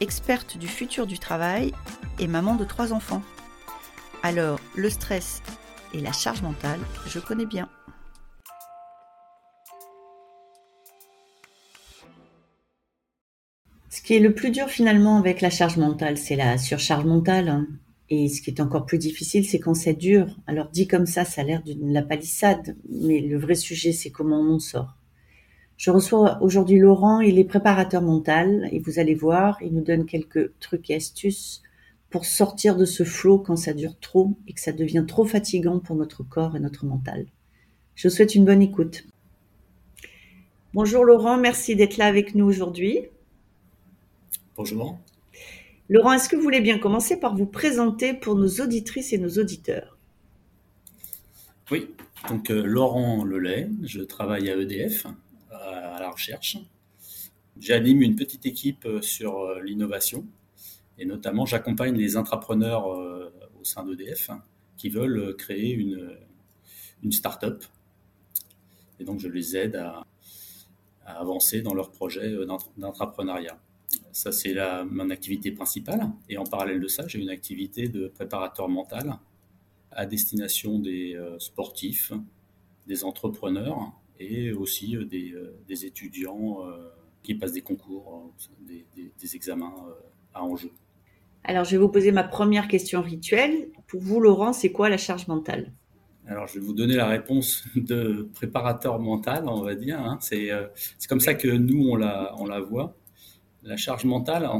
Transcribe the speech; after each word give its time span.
experte 0.00 0.58
du 0.58 0.68
futur 0.68 1.06
du 1.06 1.18
travail 1.18 1.72
et 2.18 2.26
maman 2.26 2.54
de 2.54 2.64
trois 2.64 2.92
enfants. 2.92 3.22
Alors, 4.22 4.60
le 4.76 4.90
stress 4.90 5.42
et 5.94 6.00
la 6.00 6.12
charge 6.12 6.42
mentale, 6.42 6.80
je 7.06 7.18
connais 7.18 7.46
bien. 7.46 7.68
Ce 13.90 14.02
qui 14.02 14.14
est 14.14 14.20
le 14.20 14.34
plus 14.34 14.50
dur 14.50 14.68
finalement 14.68 15.18
avec 15.18 15.40
la 15.40 15.50
charge 15.50 15.76
mentale, 15.76 16.18
c'est 16.18 16.36
la 16.36 16.58
surcharge 16.58 17.04
mentale. 17.04 17.48
hein. 17.48 17.66
Et 18.10 18.28
ce 18.28 18.40
qui 18.40 18.50
est 18.50 18.60
encore 18.60 18.86
plus 18.86 18.98
difficile, 18.98 19.46
c'est 19.46 19.58
quand 19.58 19.74
ça 19.74 19.92
dure. 19.92 20.36
Alors 20.46 20.68
dit 20.70 20.86
comme 20.86 21.06
ça, 21.06 21.24
ça 21.24 21.42
a 21.42 21.44
l'air 21.44 21.62
de 21.62 21.74
la 21.92 22.02
palissade, 22.02 22.76
mais 22.88 23.20
le 23.20 23.38
vrai 23.38 23.54
sujet, 23.54 23.92
c'est 23.92 24.10
comment 24.10 24.40
on 24.40 24.54
en 24.54 24.58
sort. 24.58 24.97
Je 25.78 25.92
reçois 25.92 26.42
aujourd'hui 26.42 26.80
Laurent, 26.80 27.20
il 27.20 27.38
est 27.38 27.44
préparateur 27.44 28.02
mental 28.02 28.68
et 28.72 28.80
vous 28.80 28.98
allez 28.98 29.14
voir, 29.14 29.58
il 29.62 29.72
nous 29.72 29.84
donne 29.84 30.06
quelques 30.06 30.50
trucs 30.58 30.90
et 30.90 30.96
astuces 30.96 31.62
pour 32.10 32.24
sortir 32.24 32.74
de 32.76 32.84
ce 32.84 33.04
flot 33.04 33.38
quand 33.38 33.54
ça 33.54 33.74
dure 33.74 33.96
trop 34.00 34.36
et 34.48 34.54
que 34.54 34.60
ça 34.60 34.72
devient 34.72 35.04
trop 35.06 35.24
fatigant 35.24 35.78
pour 35.78 35.94
notre 35.94 36.24
corps 36.24 36.56
et 36.56 36.60
notre 36.60 36.84
mental. 36.84 37.26
Je 37.94 38.08
vous 38.08 38.14
souhaite 38.14 38.34
une 38.34 38.44
bonne 38.44 38.60
écoute. 38.60 39.06
Bonjour 40.74 41.04
Laurent, 41.04 41.38
merci 41.38 41.76
d'être 41.76 41.96
là 41.96 42.06
avec 42.06 42.34
nous 42.34 42.46
aujourd'hui. 42.46 43.04
Bonjour. 44.56 44.98
Laurent, 45.88 46.12
est-ce 46.12 46.28
que 46.28 46.34
vous 46.34 46.42
voulez 46.42 46.60
bien 46.60 46.80
commencer 46.80 47.20
par 47.20 47.36
vous 47.36 47.46
présenter 47.46 48.14
pour 48.14 48.34
nos 48.34 48.60
auditrices 48.60 49.12
et 49.12 49.18
nos 49.18 49.38
auditeurs? 49.38 49.96
Oui, 51.70 51.94
donc 52.28 52.50
euh, 52.50 52.64
Laurent 52.64 53.24
Lelay, 53.24 53.70
je 53.84 54.00
travaille 54.00 54.50
à 54.50 54.56
EDF, 54.56 55.06
à, 55.68 56.00
la 56.00 56.10
recherche. 56.10 56.58
J'anime 57.58 58.02
une 58.02 58.16
petite 58.16 58.46
équipe 58.46 58.84
euh, 58.86 59.02
sur 59.02 59.40
euh, 59.40 59.60
l'innovation 59.62 60.24
et 60.96 61.04
notamment 61.04 61.46
j'accompagne 61.46 61.96
les 61.96 62.16
intrapreneurs 62.16 62.92
euh, 62.92 63.32
au 63.60 63.64
sein 63.64 63.84
d'EDF 63.84 64.30
qui 64.76 64.88
veulent 64.88 65.34
créer 65.36 65.72
une, 65.72 66.16
une 67.02 67.12
start-up. 67.12 67.64
Et 69.00 69.04
donc 69.04 69.18
je 69.20 69.28
les 69.28 69.56
aide 69.56 69.76
à, 69.76 70.04
à 71.04 71.20
avancer 71.20 71.62
dans 71.62 71.74
leur 71.74 71.90
projet 71.90 72.32
d'entrepreneuriat. 72.76 73.58
Ça, 74.12 74.32
c'est 74.32 74.54
mon 74.84 75.10
activité 75.10 75.50
principale. 75.50 76.10
Et 76.28 76.36
en 76.36 76.44
parallèle 76.44 76.80
de 76.80 76.88
ça, 76.88 77.06
j'ai 77.08 77.18
une 77.18 77.30
activité 77.30 77.88
de 77.88 78.08
préparateur 78.08 78.68
mental 78.68 79.18
à 79.90 80.04
destination 80.04 80.78
des 80.78 81.18
sportifs, 81.38 82.12
des 82.86 83.04
entrepreneurs 83.04 83.92
et 84.18 84.52
aussi 84.52 84.96
euh, 84.96 85.04
des, 85.04 85.32
euh, 85.32 85.54
des 85.66 85.86
étudiants 85.86 86.64
euh, 86.66 86.88
qui 87.22 87.34
passent 87.34 87.52
des 87.52 87.62
concours, 87.62 88.32
des, 88.60 88.86
des- 88.96 89.12
des 89.20 89.36
examens 89.36 89.74
à 90.34 90.42
enjeu. 90.44 90.70
Alors, 91.44 91.64
je 91.64 91.72
vais 91.72 91.78
vous 91.78 91.88
poser 91.88 92.12
ma 92.12 92.24
première 92.24 92.68
question 92.68 93.00
rituelle. 93.00 93.70
Pour 93.86 94.00
vous, 94.00 94.20
Laurent, 94.20 94.52
c'est 94.52 94.70
quoi 94.72 94.88
la 94.88 94.98
charge 94.98 95.28
mentale? 95.28 95.72
Alors, 96.26 96.46
je 96.46 96.54
vais 96.54 96.60
vous 96.60 96.74
donner 96.74 96.94
la 96.94 97.06
réponse 97.06 97.64
de 97.74 98.28
préparateur 98.34 98.98
mental, 99.00 99.44
on 99.48 99.62
va 99.62 99.74
dire. 99.74 99.98
hein. 100.00 100.18
C'est 100.20 100.50
comme 101.08 101.20
ça 101.20 101.34
que 101.34 101.48
nous, 101.48 101.88
on 101.88 101.96
la, 101.96 102.34
on 102.38 102.44
la 102.44 102.60
voit. 102.60 102.96
La 103.62 103.76
charge 103.76 104.04
mentale, 104.04 104.44
hein, 104.44 104.58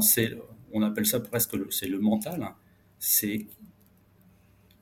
on 0.73 0.81
appelle 0.81 1.05
ça 1.05 1.19
presque 1.19 1.53
le- 1.53 1.69
c'est 1.69 1.87
le 1.87 1.99
mental. 1.99 2.41
hein. 2.43 2.55
C'est 2.97 3.45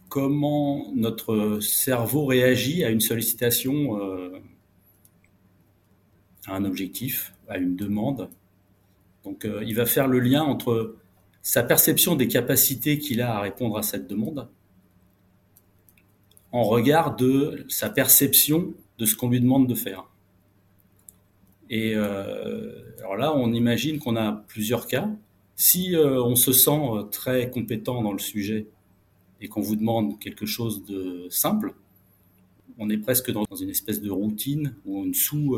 comment 0.09 0.91
notre 0.95 1.59
cerveau 1.59 2.25
réagit 2.25 2.83
à 2.83 2.89
une 2.89 3.01
sollicitation, 3.01 3.99
euh, 4.01 4.39
à 6.47 6.55
un 6.55 6.65
objectif, 6.65 7.33
à 7.47 7.57
une 7.57 7.75
demande. 7.75 8.29
Donc, 9.23 9.45
euh, 9.45 9.63
il 9.65 9.75
va 9.75 9.85
faire 9.85 10.07
le 10.07 10.19
lien 10.19 10.43
entre 10.43 10.95
sa 11.41 11.63
perception 11.63 12.15
des 12.15 12.27
capacités 12.27 12.97
qu'il 12.97 13.21
a 13.21 13.35
à 13.35 13.41
répondre 13.41 13.77
à 13.77 13.83
cette 13.83 14.07
demande 14.07 14.47
en 16.51 16.63
regard 16.63 17.15
de 17.15 17.65
sa 17.67 17.89
perception 17.89 18.73
de 18.97 19.05
ce 19.05 19.15
qu'on 19.15 19.29
lui 19.29 19.41
demande 19.41 19.67
de 19.67 19.75
faire. 19.75 20.09
Et 21.69 21.93
euh, 21.93 22.95
alors 22.99 23.17
là, 23.17 23.35
on 23.35 23.51
imagine 23.53 23.99
qu'on 23.99 24.15
a 24.15 24.31
plusieurs 24.31 24.87
cas. 24.87 25.09
Si 25.55 25.95
euh, 25.95 26.23
on 26.23 26.35
se 26.35 26.53
sent 26.53 26.79
très 27.11 27.49
compétent 27.49 28.01
dans 28.01 28.13
le 28.13 28.19
sujet 28.19 28.67
et 29.41 29.49
qu'on 29.49 29.61
vous 29.61 29.75
demande 29.75 30.19
quelque 30.19 30.45
chose 30.45 30.85
de 30.85 31.27
simple, 31.29 31.75
on 32.77 32.89
est 32.89 32.97
presque 32.97 33.31
dans 33.31 33.45
une 33.59 33.69
espèce 33.69 34.01
de 34.01 34.09
routine 34.09 34.75
ou 34.85 35.03
une 35.03 35.13
sous 35.13 35.57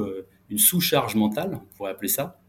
une 0.49 0.57
sous-charge 0.57 1.15
mentale, 1.15 1.59
on 1.61 1.75
pourrait 1.75 1.91
appeler 1.91 2.09
ça. 2.09 2.39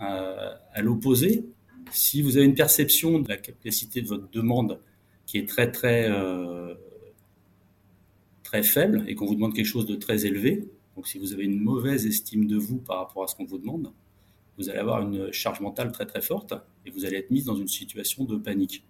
Euh, 0.00 0.54
à 0.72 0.82
l'opposé, 0.82 1.44
si 1.90 2.22
vous 2.22 2.36
avez 2.36 2.46
une 2.46 2.54
perception 2.54 3.18
de 3.20 3.28
la 3.28 3.36
capacité 3.36 4.02
de 4.02 4.08
votre 4.08 4.30
demande 4.30 4.80
qui 5.26 5.38
est 5.38 5.48
très 5.48 5.70
très 5.70 6.10
euh, 6.10 6.74
très 8.42 8.62
faible 8.62 9.04
et 9.06 9.14
qu'on 9.14 9.26
vous 9.26 9.34
demande 9.34 9.54
quelque 9.54 9.66
chose 9.66 9.86
de 9.86 9.94
très 9.94 10.26
élevé, 10.26 10.68
donc 10.96 11.06
si 11.06 11.18
vous 11.18 11.32
avez 11.32 11.44
une 11.44 11.60
mauvaise 11.60 12.06
estime 12.06 12.46
de 12.46 12.56
vous 12.56 12.78
par 12.78 12.98
rapport 12.98 13.24
à 13.24 13.26
ce 13.28 13.34
qu'on 13.34 13.44
vous 13.44 13.58
demande, 13.58 13.92
vous 14.58 14.68
allez 14.68 14.78
avoir 14.78 15.00
une 15.02 15.32
charge 15.32 15.60
mentale 15.60 15.92
très 15.92 16.06
très 16.06 16.20
forte 16.20 16.54
et 16.84 16.90
vous 16.90 17.04
allez 17.04 17.16
être 17.16 17.30
mis 17.30 17.42
dans 17.42 17.56
une 17.56 17.68
situation 17.68 18.24
de 18.24 18.36
panique. 18.36 18.84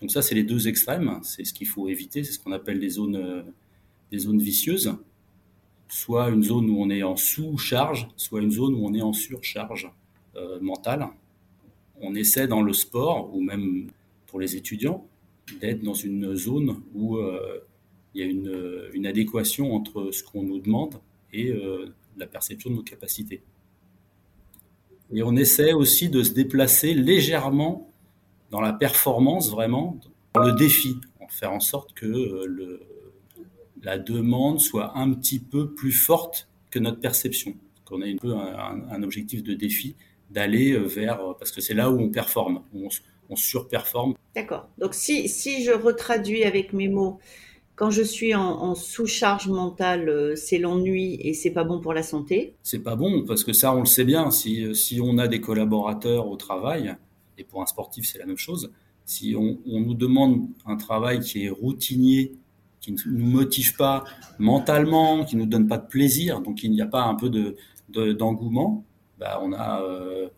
Donc 0.00 0.10
ça, 0.10 0.22
c'est 0.22 0.34
les 0.34 0.44
deux 0.44 0.68
extrêmes, 0.68 1.20
c'est 1.22 1.44
ce 1.44 1.52
qu'il 1.52 1.66
faut 1.66 1.88
éviter, 1.88 2.24
c'est 2.24 2.32
ce 2.32 2.38
qu'on 2.38 2.52
appelle 2.52 2.80
des 2.80 2.98
euh, 2.98 3.42
des 4.10 4.18
zones 4.18 4.40
vicieuses, 4.40 4.96
soit 5.88 6.28
une 6.28 6.42
zone 6.42 6.70
où 6.70 6.82
on 6.82 6.90
est 6.90 7.02
en 7.02 7.16
sous-charge, 7.16 8.08
soit 8.16 8.40
une 8.40 8.50
zone 8.50 8.74
où 8.74 8.86
on 8.86 8.94
est 8.94 9.02
en 9.02 9.12
surcharge 9.12 9.90
euh, 10.36 10.60
mentale. 10.60 11.08
On 12.00 12.14
essaie 12.14 12.46
dans 12.46 12.62
le 12.62 12.72
sport, 12.72 13.34
ou 13.34 13.40
même 13.40 13.88
pour 14.26 14.38
les 14.38 14.56
étudiants, 14.56 15.06
d'être 15.60 15.82
dans 15.82 15.94
une 15.94 16.36
zone 16.36 16.82
où 16.94 17.16
euh, 17.16 17.64
il 18.14 18.20
y 18.20 18.24
a 18.24 18.26
une, 18.26 19.06
adéquation 19.06 19.74
entre 19.74 20.10
ce 20.10 20.22
qu'on 20.22 20.42
nous 20.42 20.58
demande 20.58 20.96
et 21.32 21.50
euh, 21.50 21.86
la 22.16 22.26
perception 22.26 22.70
de 22.70 22.76
nos 22.76 22.82
capacités. 22.82 23.42
Et 25.12 25.22
on 25.22 25.34
essaie 25.36 25.72
aussi 25.72 26.10
de 26.10 26.22
se 26.22 26.32
déplacer 26.32 26.92
légèrement 26.92 27.90
dans 28.50 28.60
la 28.60 28.72
performance, 28.72 29.50
vraiment, 29.50 29.98
dans 30.34 30.42
le 30.42 30.52
défi, 30.52 30.96
en 31.20 31.28
faire 31.28 31.52
en 31.52 31.60
sorte 31.60 31.94
que 31.94 32.06
le, 32.06 32.82
la 33.82 33.98
demande 33.98 34.60
soit 34.60 34.96
un 34.98 35.12
petit 35.12 35.38
peu 35.38 35.70
plus 35.70 35.92
forte 35.92 36.48
que 36.70 36.78
notre 36.78 37.00
perception. 37.00 37.54
Qu'on 37.84 38.02
ait 38.02 38.12
un 38.12 38.16
peu 38.16 38.34
un, 38.34 38.82
un 38.90 39.02
objectif 39.02 39.42
de 39.42 39.54
défi 39.54 39.96
d'aller 40.30 40.76
vers, 40.76 41.20
parce 41.38 41.50
que 41.50 41.60
c'est 41.60 41.74
là 41.74 41.90
où 41.90 41.98
on 41.98 42.10
performe, 42.10 42.62
où 42.74 42.86
on, 42.86 42.88
on 43.30 43.36
surperforme. 43.36 44.14
D'accord. 44.34 44.68
Donc, 44.78 44.94
si, 44.94 45.28
si 45.28 45.64
je 45.64 45.72
retraduis 45.72 46.44
avec 46.44 46.72
mes 46.72 46.88
mots, 46.88 47.18
quand 47.76 47.90
je 47.90 48.02
suis 48.02 48.34
en, 48.34 48.42
en 48.42 48.74
sous-charge 48.74 49.48
mentale, 49.48 50.08
euh, 50.08 50.34
c'est 50.36 50.58
l'ennui 50.58 51.14
et 51.20 51.32
c'est 51.32 51.52
pas 51.52 51.64
bon 51.64 51.80
pour 51.80 51.94
la 51.94 52.02
santé. 52.02 52.54
C'est 52.62 52.80
pas 52.80 52.96
bon 52.96 53.24
parce 53.24 53.44
que 53.44 53.52
ça, 53.52 53.74
on 53.74 53.80
le 53.80 53.86
sait 53.86 54.04
bien. 54.04 54.30
Si, 54.30 54.74
si 54.74 55.00
on 55.00 55.16
a 55.18 55.28
des 55.28 55.40
collaborateurs 55.40 56.26
au 56.26 56.36
travail, 56.36 56.94
et 57.38 57.44
pour 57.44 57.62
un 57.62 57.66
sportif, 57.66 58.06
c'est 58.06 58.18
la 58.18 58.26
même 58.26 58.36
chose, 58.36 58.72
si 59.04 59.34
on, 59.36 59.58
on, 59.64 59.80
nous 59.80 59.94
demande 59.94 60.48
un 60.66 60.76
travail 60.76 61.20
qui 61.20 61.46
est 61.46 61.50
routinier, 61.50 62.32
qui 62.80 62.92
ne 62.92 62.98
nous 63.06 63.26
motive 63.26 63.76
pas 63.76 64.04
mentalement, 64.38 65.24
qui 65.24 65.36
ne 65.36 65.42
nous 65.42 65.46
donne 65.46 65.66
pas 65.66 65.78
de 65.78 65.86
plaisir, 65.86 66.40
donc 66.40 66.62
il 66.62 66.70
n'y 66.70 66.80
a 66.80 66.86
pas 66.86 67.02
un 67.02 67.14
peu 67.14 67.28
de, 67.28 67.56
de, 67.88 68.12
d'engouement, 68.12 68.84
bah 69.18 69.40
on, 69.42 69.52
a, 69.52 69.82
euh, 69.82 70.28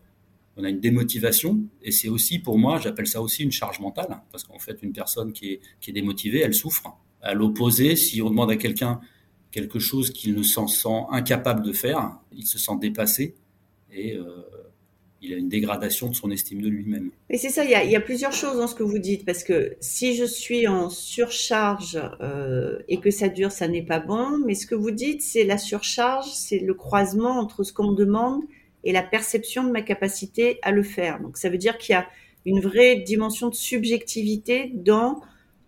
on 0.57 0.63
a 0.63 0.69
une 0.69 0.79
démotivation. 0.79 1.59
Et 1.81 1.91
c'est 1.91 2.09
aussi, 2.09 2.39
pour 2.39 2.57
moi, 2.57 2.79
j'appelle 2.79 3.07
ça 3.07 3.21
aussi 3.21 3.43
une 3.43 3.51
charge 3.51 3.79
mentale, 3.79 4.21
parce 4.31 4.43
qu'en 4.43 4.59
fait, 4.59 4.79
une 4.81 4.93
personne 4.93 5.33
qui 5.33 5.53
est, 5.53 5.61
qui 5.79 5.91
est 5.91 5.93
démotivée, 5.93 6.41
elle 6.41 6.53
souffre. 6.53 6.97
À 7.21 7.33
l'opposé, 7.35 7.95
si 7.95 8.21
on 8.21 8.29
demande 8.29 8.49
à 8.49 8.55
quelqu'un 8.55 8.99
quelque 9.51 9.79
chose 9.79 10.11
qu'il 10.11 10.33
ne 10.33 10.43
s'en 10.43 10.67
sent 10.67 11.05
incapable 11.11 11.61
de 11.61 11.73
faire, 11.73 12.17
il 12.31 12.47
se 12.47 12.57
sent 12.57 12.77
dépassé 12.79 13.35
et 13.91 14.15
euh, 14.15 14.25
il 15.21 15.33
a 15.33 15.37
une 15.37 15.49
dégradation 15.49 16.09
de 16.09 16.15
son 16.15 16.31
estime 16.31 16.61
de 16.61 16.67
lui-même. 16.67 17.11
Et 17.29 17.37
c'est 17.37 17.49
ça, 17.49 17.63
il 17.63 17.69
y, 17.69 17.75
a, 17.75 17.83
il 17.83 17.91
y, 17.91 17.95
a, 17.95 18.01
plusieurs 18.01 18.33
choses 18.33 18.57
dans 18.57 18.67
ce 18.67 18.73
que 18.73 18.83
vous 18.83 18.97
dites, 18.97 19.23
parce 19.23 19.43
que 19.43 19.75
si 19.79 20.15
je 20.15 20.25
suis 20.25 20.67
en 20.67 20.89
surcharge 20.89 21.99
euh, 22.21 22.79
et 22.87 22.99
que 22.99 23.11
ça 23.11 23.29
dure, 23.29 23.51
ça 23.51 23.67
n'est 23.67 23.85
pas 23.85 23.99
bon, 23.99 24.39
mais 24.45 24.55
ce 24.55 24.65
que 24.65 24.75
vous 24.75 24.91
dites, 24.91 25.21
c'est 25.21 25.43
la 25.43 25.59
surcharge, 25.59 26.25
c'est 26.33 26.59
le 26.59 26.73
croisement 26.73 27.39
entre 27.39 27.63
ce 27.63 27.71
qu'on 27.71 27.91
me 27.91 27.95
demande 27.95 28.41
et 28.83 28.91
la 28.91 29.03
perception 29.03 29.63
de 29.63 29.71
ma 29.71 29.81
capacité 29.81 30.57
à 30.63 30.71
le 30.71 30.81
faire. 30.81 31.21
Donc 31.21 31.37
ça 31.37 31.49
veut 31.49 31.59
dire 31.59 31.77
qu'il 31.77 31.93
y 31.93 31.95
a 31.95 32.07
une 32.45 32.59
vraie 32.59 32.95
dimension 32.95 33.49
de 33.49 33.55
subjectivité 33.55 34.71
dans 34.73 35.21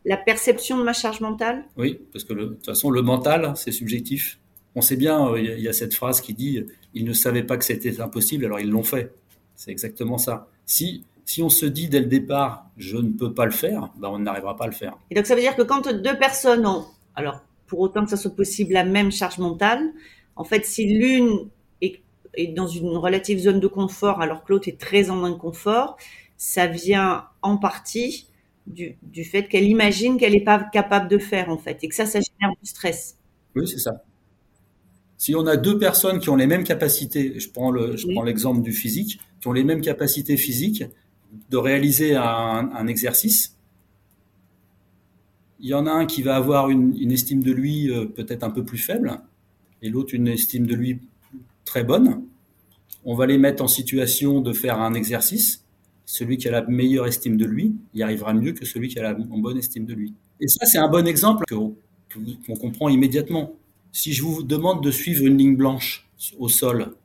la 0.06 0.18
perception 0.18 0.78
de 0.80 0.84
ma 0.84 0.94
charge 0.94 1.22
mentale 1.22 1.64
Oui, 1.78 2.00
parce 2.12 2.24
que 2.26 2.34
de 2.34 2.46
toute 2.46 2.66
façon, 2.66 2.90
le 2.90 3.04
mental, 3.04 3.54
c'est 3.56 3.72
subjectif. 3.72 4.40
On 4.76 4.82
sait 4.82 4.96
bien, 4.96 5.30
euh, 5.30 5.40
il 5.40 5.60
y, 5.60 5.68
a 5.68 5.74
cette 5.74 5.94
phrase 5.94 6.20
qui 6.20 6.34
dit 6.34 6.66
ils 6.96 7.06
ne 7.06 7.14
savaient 7.14 7.44
pas 7.44 7.58
que 7.58 7.64
c'était 7.64 8.02
impossible, 8.02 8.46
alors 8.46 8.60
ils 8.60 8.70
l'ont 8.70 8.84
fait. 8.84 9.12
C'est 9.56 9.72
exactement 9.72 10.18
ça. 10.18 10.48
Si, 10.66 11.06
si 11.26 11.42
on 11.42 11.50
se 11.50 11.66
dit 11.66 11.88
dès 11.88 12.00
le 12.00 12.08
départ 12.08 12.70
je 12.78 12.98
ne 12.98 13.12
peux 13.12 13.34
pas 13.34 13.46
le 13.46 13.52
faire, 13.52 13.92
ben 13.98 14.10
on 14.10 14.20
n'arrivera 14.20 14.56
pas 14.56 14.66
à 14.66 14.68
le 14.68 14.74
faire. 14.74 14.98
Et 15.12 15.16
donc 15.16 15.26
ça 15.26 15.36
veut 15.36 15.42
dire 15.42 15.56
que 15.56 15.62
quand 15.62 15.88
deux 15.92 16.18
personnes 16.18 16.66
ont, 16.66 16.86
alors 17.16 17.44
pour 17.68 17.80
autant 17.80 18.04
que 18.04 18.10
ça 18.10 18.18
soit 18.18 18.36
possible, 18.36 18.74
la 18.74 18.84
même 18.84 19.12
charge 19.12 19.38
mentale, 19.38 19.82
en 20.36 20.44
fait, 20.44 20.66
si 20.66 20.86
l'une 20.86 21.50
est, 21.82 22.02
est 22.36 22.48
dans 22.48 22.68
une 22.68 22.98
relative 22.98 23.40
zone 23.40 23.60
de 23.60 23.68
confort 23.68 24.22
alors 24.22 24.44
que 24.44 24.54
l'autre 24.54 24.68
est 24.68 24.80
très 24.80 25.10
en 25.10 25.16
moins 25.16 25.32
de 25.32 25.38
confort, 25.38 25.98
ça 26.38 26.68
vient 26.68 27.26
en 27.42 27.58
partie 27.58 28.28
du, 28.68 28.98
du 29.02 29.24
fait 29.24 29.48
qu'elle 29.48 29.66
imagine 29.66 30.18
qu'elle 30.18 30.34
n'est 30.34 30.44
pas 30.44 30.60
capable 30.60 31.08
de 31.08 31.18
faire, 31.18 31.50
en 31.50 31.58
fait, 31.58 31.84
et 31.84 31.88
que 31.88 31.96
ça, 31.96 32.06
ça 32.06 32.20
génère 32.20 32.56
du 32.62 32.70
stress. 32.70 33.18
Oui, 33.56 33.68
c'est 33.68 33.80
ça. 33.80 34.04
Si 35.18 35.36
on 35.36 35.46
a 35.48 35.58
deux 35.58 35.78
personnes 35.78 36.20
qui 36.20 36.30
ont 36.30 36.36
les 36.36 36.48
mêmes 36.48 36.64
capacités, 36.64 37.40
je 37.40 37.50
prends 37.50 37.72
le, 37.72 37.96
je 37.96 38.08
prends 38.12 38.24
l'exemple 38.24 38.62
du 38.62 38.74
physique, 38.74 39.20
qui 39.40 39.48
ont 39.48 39.54
les 39.54 39.64
mêmes 39.64 39.82
capacités 39.82 40.38
physiques 40.38 40.84
de 41.50 41.58
réaliser 41.58 42.16
un, 42.16 42.70
un 42.74 42.88
exercice, 42.88 43.58
il 45.60 45.70
y 45.70 45.74
en 45.74 45.88
a 45.88 45.92
un 45.92 46.06
qui 46.06 46.22
va 46.22 46.36
avoir 46.36 46.70
une, 46.70 46.96
une 47.00 47.12
estime 47.12 47.42
de 47.42 47.52
lui 47.52 47.90
euh, 47.90 48.06
peut-être 48.06 48.44
un 48.44 48.50
peu 48.50 48.66
plus 48.66 48.78
faible, 48.78 49.22
et 49.82 49.90
l'autre 49.90 50.14
une 50.14 50.28
estime 50.28 50.68
de 50.68 50.76
lui 50.76 51.00
très 51.66 51.84
bonne. 51.84 52.24
On 53.06 53.16
va 53.16 53.26
les 53.26 53.38
mettre 53.38 53.64
en 53.64 53.68
situation 53.68 54.42
de 54.42 54.54
faire 54.54 54.80
un 54.82 54.94
exercice 54.94 55.64
celui 56.06 56.38
qui 56.38 56.48
a 56.48 56.52
la 56.52 56.64
meilleure 56.64 57.08
estime 57.08 57.38
de 57.38 57.46
lui 57.46 57.76
y 57.94 58.04
arrivera 58.04 58.34
mieux 58.34 58.54
que 58.54 58.66
celui 58.66 58.90
qui 58.90 59.00
a 59.00 59.04
la 59.04 59.14
bonne 59.14 59.58
estime 59.58 59.86
de 59.86 59.94
lui. 59.94 60.14
Et 60.40 60.48
ça, 60.48 60.66
c'est 60.66 60.78
un 60.78 60.90
bon 60.90 61.08
exemple 61.08 61.46
qu'on 61.46 62.56
comprend 62.56 62.90
immédiatement. 62.90 63.54
Si 63.94 64.12
je 64.12 64.24
vous 64.24 64.44
demande 64.44 64.84
de 64.84 64.92
suivre 64.92 65.26
une 65.26 65.38
ligne 65.38 65.56
blanche 65.56 66.10
au 66.38 66.50
sol 66.50 66.96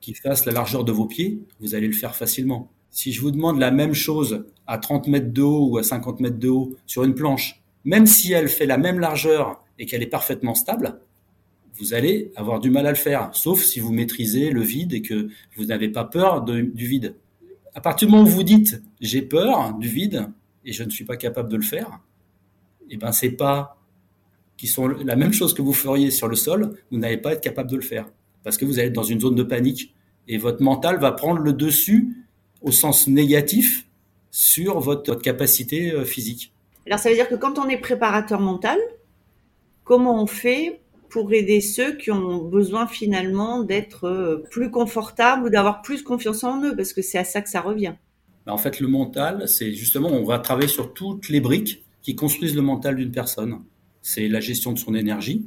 qui 0.00 0.12
fasse 0.12 0.44
la 0.44 0.52
largeur 0.52 0.84
de 0.84 0.92
vos 0.92 1.06
pieds, 1.06 1.38
vous 1.60 1.74
allez 1.74 1.86
le 1.86 1.94
faire 1.94 2.14
facilement. 2.14 2.68
Si 2.90 3.12
je 3.12 3.20
vous 3.20 3.30
demande 3.30 3.58
la 3.58 3.70
même 3.70 3.94
chose 3.94 4.44
à 4.66 4.76
30 4.76 5.06
mètres 5.06 5.32
de 5.32 5.40
haut 5.40 5.68
ou 5.70 5.78
à 5.78 5.82
50 5.82 6.20
mètres 6.20 6.38
de 6.38 6.48
haut 6.48 6.76
sur 6.84 7.04
une 7.04 7.14
planche, 7.14 7.62
même 7.84 8.06
si 8.06 8.32
elle 8.32 8.48
fait 8.48 8.66
la 8.66 8.76
même 8.76 8.98
largeur 8.98 9.64
et 9.78 9.86
qu'elle 9.86 10.02
est 10.02 10.06
parfaitement 10.06 10.54
stable, 10.54 11.00
vous 11.78 11.94
allez 11.94 12.32
avoir 12.36 12.60
du 12.60 12.70
mal 12.70 12.86
à 12.86 12.90
le 12.90 12.96
faire, 12.96 13.30
sauf 13.32 13.62
si 13.62 13.80
vous 13.80 13.92
maîtrisez 13.92 14.50
le 14.50 14.60
vide 14.60 14.92
et 14.92 15.00
que 15.00 15.28
vous 15.56 15.66
n'avez 15.66 15.88
pas 15.88 16.04
peur 16.04 16.42
du 16.42 16.86
vide 16.86 17.14
à 17.74 17.80
partir 17.80 18.08
du 18.08 18.12
moment 18.12 18.24
où 18.24 18.30
vous 18.30 18.42
dites 18.42 18.82
j'ai 19.00 19.22
peur 19.22 19.74
du 19.74 19.88
vide 19.88 20.28
et 20.64 20.72
je 20.72 20.84
ne 20.84 20.90
suis 20.90 21.04
pas 21.04 21.16
capable 21.16 21.48
de 21.48 21.56
le 21.56 21.62
faire, 21.62 22.00
et 22.88 22.94
eh 22.94 22.96
ben 22.96 23.12
c'est 23.12 23.30
pas 23.30 23.81
qui 24.56 24.66
sont 24.66 24.88
la 24.88 25.16
même 25.16 25.32
chose 25.32 25.54
que 25.54 25.62
vous 25.62 25.72
feriez 25.72 26.10
sur 26.10 26.28
le 26.28 26.36
sol, 26.36 26.76
vous 26.90 26.98
n'allez 26.98 27.16
pas 27.16 27.32
être 27.32 27.40
capable 27.40 27.70
de 27.70 27.76
le 27.76 27.82
faire 27.82 28.06
parce 28.44 28.56
que 28.56 28.64
vous 28.64 28.78
allez 28.78 28.88
être 28.88 28.94
dans 28.94 29.02
une 29.02 29.20
zone 29.20 29.34
de 29.34 29.42
panique 29.42 29.94
et 30.28 30.38
votre 30.38 30.62
mental 30.62 30.98
va 31.00 31.12
prendre 31.12 31.40
le 31.40 31.52
dessus 31.52 32.16
au 32.60 32.70
sens 32.70 33.08
négatif 33.08 33.86
sur 34.30 34.80
votre, 34.80 35.10
votre 35.10 35.22
capacité 35.22 35.92
euh, 35.92 36.04
physique. 36.04 36.52
Alors 36.86 36.98
ça 36.98 37.08
veut 37.08 37.14
dire 37.14 37.28
que 37.28 37.34
quand 37.34 37.58
on 37.58 37.68
est 37.68 37.78
préparateur 37.78 38.40
mental, 38.40 38.78
comment 39.84 40.22
on 40.22 40.26
fait 40.26 40.80
pour 41.08 41.32
aider 41.32 41.60
ceux 41.60 41.96
qui 41.96 42.10
ont 42.10 42.38
besoin 42.38 42.86
finalement 42.86 43.62
d'être 43.62 44.04
euh, 44.04 44.42
plus 44.50 44.70
confortables 44.70 45.46
ou 45.46 45.50
d'avoir 45.50 45.82
plus 45.82 46.02
confiance 46.02 46.42
en 46.42 46.62
eux, 46.64 46.74
parce 46.74 46.92
que 46.92 47.02
c'est 47.02 47.18
à 47.18 47.24
ça 47.24 47.42
que 47.42 47.50
ça 47.50 47.60
revient. 47.60 47.94
En 48.46 48.56
fait, 48.56 48.80
le 48.80 48.88
mental, 48.88 49.46
c'est 49.46 49.72
justement, 49.72 50.08
on 50.08 50.24
va 50.24 50.38
travailler 50.38 50.68
sur 50.68 50.94
toutes 50.94 51.28
les 51.28 51.40
briques 51.40 51.84
qui 52.00 52.16
construisent 52.16 52.56
le 52.56 52.62
mental 52.62 52.96
d'une 52.96 53.12
personne. 53.12 53.60
C'est 54.02 54.28
la 54.28 54.40
gestion 54.40 54.72
de 54.72 54.78
son 54.78 54.94
énergie. 54.94 55.46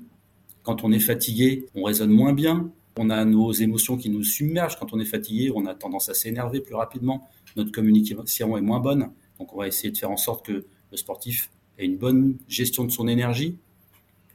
Quand 0.63 0.83
on 0.83 0.91
est 0.91 0.99
fatigué, 0.99 1.67
on 1.75 1.83
raisonne 1.83 2.09
moins 2.09 2.33
bien. 2.33 2.71
On 2.97 3.09
a 3.09 3.25
nos 3.25 3.51
émotions 3.51 3.97
qui 3.97 4.09
nous 4.09 4.23
submergent. 4.23 4.79
Quand 4.79 4.93
on 4.93 4.99
est 4.99 5.05
fatigué, 5.05 5.51
on 5.53 5.65
a 5.65 5.75
tendance 5.75 6.07
à 6.07 6.13
s'énerver 6.13 6.61
plus 6.61 6.75
rapidement. 6.75 7.27
Notre 7.57 7.71
communication 7.71 8.57
est 8.57 8.61
moins 8.61 8.79
bonne. 8.79 9.11
Donc, 9.37 9.53
on 9.53 9.57
va 9.57 9.67
essayer 9.67 9.91
de 9.91 9.97
faire 9.97 10.11
en 10.11 10.17
sorte 10.17 10.45
que 10.45 10.65
le 10.91 10.97
sportif 10.97 11.51
ait 11.77 11.85
une 11.85 11.97
bonne 11.97 12.37
gestion 12.47 12.85
de 12.85 12.91
son 12.91 13.09
énergie. 13.09 13.57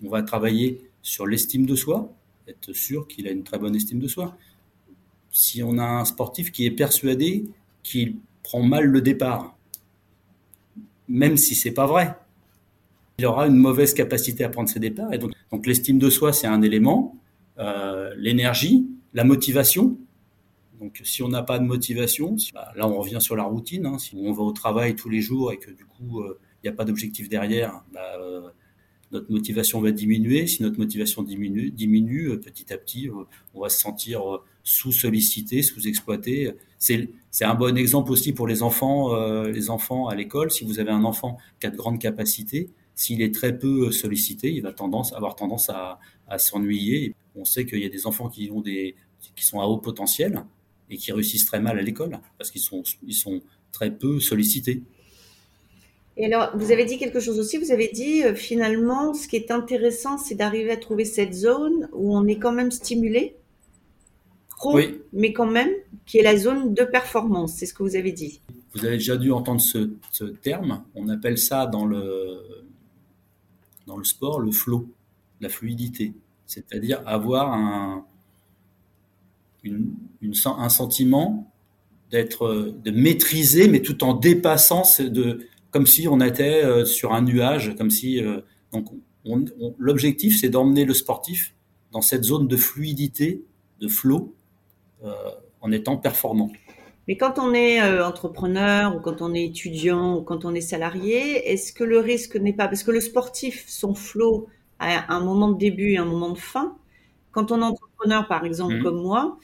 On 0.04 0.10
va 0.10 0.22
travailler 0.22 0.82
sur 1.00 1.26
l'estime 1.26 1.64
de 1.64 1.74
soi, 1.74 2.14
être 2.46 2.74
sûr 2.74 3.08
qu'il 3.08 3.26
a 3.26 3.30
une 3.30 3.42
très 3.42 3.58
bonne 3.58 3.74
estime 3.74 4.00
de 4.00 4.08
soi. 4.08 4.36
Si 5.30 5.62
on 5.62 5.78
a 5.78 5.84
un 5.84 6.04
sportif 6.04 6.52
qui 6.52 6.66
est 6.66 6.70
persuadé 6.70 7.46
qu'il 7.82 8.16
prend 8.42 8.62
mal 8.62 8.84
le 8.84 9.00
départ, 9.00 9.56
même 11.08 11.38
si 11.38 11.54
c'est 11.54 11.72
pas 11.72 11.86
vrai, 11.86 12.16
il 13.20 13.26
aura 13.26 13.46
une 13.46 13.56
mauvaise 13.56 13.92
capacité 13.92 14.44
à 14.44 14.48
prendre 14.48 14.68
ses 14.68 14.80
départs. 14.80 15.12
Et 15.12 15.18
donc, 15.18 15.32
donc 15.52 15.66
l'estime 15.66 15.98
de 15.98 16.08
soi, 16.08 16.32
c'est 16.32 16.46
un 16.46 16.62
élément, 16.62 17.18
euh, 17.58 18.14
l'énergie, 18.16 18.86
la 19.12 19.24
motivation. 19.24 19.98
Donc, 20.80 21.02
si 21.04 21.22
on 21.22 21.28
n'a 21.28 21.42
pas 21.42 21.58
de 21.58 21.64
motivation, 21.64 22.36
bah, 22.54 22.72
là 22.76 22.88
on 22.88 22.98
revient 22.98 23.20
sur 23.20 23.36
la 23.36 23.42
routine. 23.42 23.84
Hein. 23.84 23.98
si 23.98 24.16
on 24.16 24.32
va 24.32 24.42
au 24.42 24.52
travail 24.52 24.96
tous 24.96 25.10
les 25.10 25.20
jours 25.20 25.52
et 25.52 25.58
que 25.58 25.70
du 25.70 25.84
coup 25.84 26.20
euh, 26.20 26.38
il 26.62 26.66
n'y 26.66 26.72
a 26.72 26.76
pas 26.76 26.86
d'objectif 26.86 27.28
derrière, 27.28 27.84
bah, 27.92 28.00
euh, 28.18 28.48
notre 29.12 29.30
motivation 29.30 29.80
va 29.80 29.90
diminuer. 29.90 30.46
Si 30.46 30.62
notre 30.62 30.78
motivation 30.78 31.22
diminue, 31.22 31.70
diminue 31.70 32.30
euh, 32.30 32.36
petit 32.36 32.72
à 32.72 32.78
petit, 32.78 33.08
euh, 33.08 33.24
on 33.54 33.60
va 33.60 33.68
se 33.68 33.80
sentir 33.80 34.34
euh, 34.34 34.42
sous-sollicité, 34.62 35.62
sous-exploité. 35.62 36.52
C'est, 36.78 37.08
un 37.42 37.54
bon 37.54 37.76
exemple 37.76 38.12
aussi 38.12 38.32
pour 38.32 38.46
les 38.46 38.62
enfants, 38.62 39.14
les 39.44 39.70
enfants 39.70 40.08
à 40.08 40.14
l'école. 40.14 40.50
Si 40.50 40.64
vous 40.64 40.78
avez 40.78 40.90
un 40.90 41.04
enfant 41.04 41.38
qui 41.58 41.66
a 41.66 41.70
de 41.70 41.76
grandes 41.76 41.98
capacités, 41.98 42.70
s'il 43.00 43.22
est 43.22 43.34
très 43.34 43.58
peu 43.58 43.90
sollicité, 43.92 44.52
il 44.52 44.60
va 44.60 44.74
tendance, 44.74 45.14
avoir 45.14 45.34
tendance 45.34 45.70
à, 45.70 45.98
à 46.28 46.38
s'ennuyer. 46.38 47.14
On 47.34 47.46
sait 47.46 47.64
qu'il 47.64 47.78
y 47.78 47.86
a 47.86 47.88
des 47.88 48.06
enfants 48.06 48.28
qui, 48.28 48.50
ont 48.52 48.60
des, 48.60 48.94
qui 49.34 49.46
sont 49.46 49.58
à 49.58 49.64
haut 49.64 49.78
potentiel 49.78 50.44
et 50.90 50.98
qui 50.98 51.10
réussissent 51.10 51.46
très 51.46 51.60
mal 51.60 51.78
à 51.78 51.82
l'école 51.82 52.18
parce 52.36 52.50
qu'ils 52.50 52.60
sont, 52.60 52.82
ils 53.06 53.14
sont 53.14 53.40
très 53.72 53.90
peu 53.90 54.20
sollicités. 54.20 54.82
Et 56.18 56.26
alors, 56.26 56.54
vous 56.54 56.72
avez 56.72 56.84
dit 56.84 56.98
quelque 56.98 57.20
chose 57.20 57.38
aussi, 57.38 57.56
vous 57.56 57.72
avez 57.72 57.88
dit 57.88 58.22
euh, 58.22 58.34
finalement, 58.34 59.14
ce 59.14 59.26
qui 59.28 59.36
est 59.36 59.50
intéressant, 59.50 60.18
c'est 60.18 60.34
d'arriver 60.34 60.72
à 60.72 60.76
trouver 60.76 61.06
cette 61.06 61.32
zone 61.32 61.88
où 61.94 62.14
on 62.14 62.26
est 62.26 62.38
quand 62.38 62.52
même 62.52 62.70
stimulé, 62.70 63.34
trop, 64.50 64.78
mais 65.14 65.32
quand 65.32 65.50
même, 65.50 65.70
qui 66.04 66.18
est 66.18 66.22
la 66.22 66.36
zone 66.36 66.74
de 66.74 66.84
performance, 66.84 67.54
c'est 67.54 67.64
ce 67.64 67.72
que 67.72 67.82
vous 67.82 67.96
avez 67.96 68.12
dit. 68.12 68.42
Vous 68.74 68.84
avez 68.84 68.98
déjà 68.98 69.16
dû 69.16 69.32
entendre 69.32 69.62
ce, 69.62 69.88
terme, 70.42 70.84
on 70.94 71.08
appelle 71.08 71.38
ça 71.38 71.64
dans 71.64 71.86
le, 71.86 72.60
dans 73.86 73.96
le 73.96 74.04
sport 74.04 74.40
le 74.40 74.52
flow, 74.52 74.88
la 75.40 75.48
fluidité, 75.48 76.12
c'est-à-dire 76.46 77.02
avoir 77.06 77.52
un, 77.52 78.04
un 79.64 80.68
sentiment 80.68 81.52
d'être 82.10 82.74
de 82.82 82.90
maîtriser 82.90 83.68
mais 83.68 83.80
tout 83.80 84.02
en 84.04 84.14
dépassant 84.14 84.82
de 84.98 85.46
comme 85.70 85.86
si 85.86 86.08
on 86.08 86.20
était 86.20 86.64
euh, 86.64 86.84
sur 86.84 87.12
un 87.12 87.22
nuage, 87.22 87.76
comme 87.76 87.90
si 87.90 88.20
euh, 88.20 88.40
donc 88.72 88.88
l'objectif 89.78 90.38
c'est 90.40 90.48
d'emmener 90.48 90.84
le 90.84 90.94
sportif 90.94 91.54
dans 91.92 92.02
cette 92.02 92.24
zone 92.24 92.48
de 92.48 92.56
fluidité, 92.56 93.44
de 93.80 93.88
flow, 93.88 94.34
euh, 95.04 95.12
en 95.60 95.72
étant 95.72 95.96
performant. 95.96 96.50
Mais 97.08 97.16
quand 97.16 97.38
on 97.38 97.52
est 97.54 97.80
entrepreneur 98.00 98.94
ou 98.94 99.00
quand 99.00 99.20
on 99.22 99.34
est 99.34 99.44
étudiant 99.44 100.16
ou 100.16 100.22
quand 100.22 100.44
on 100.44 100.54
est 100.54 100.60
salarié, 100.60 101.50
est-ce 101.50 101.72
que 101.72 101.84
le 101.84 101.98
risque 101.98 102.36
n'est 102.36 102.52
pas 102.52 102.68
parce 102.68 102.82
que 102.84 102.90
le 102.90 103.00
sportif 103.00 103.64
son 103.66 103.94
flow 103.94 104.48
a 104.78 105.12
un 105.12 105.20
moment 105.20 105.48
de 105.48 105.58
début 105.58 105.92
et 105.92 105.98
un 105.98 106.04
moment 106.04 106.30
de 106.30 106.38
fin. 106.38 106.76
Quand 107.32 107.52
on 107.52 107.60
est 107.60 107.64
entrepreneur 107.64 108.28
par 108.28 108.44
exemple 108.44 108.76
mmh. 108.76 108.82
comme 108.82 109.02
moi, 109.02 109.38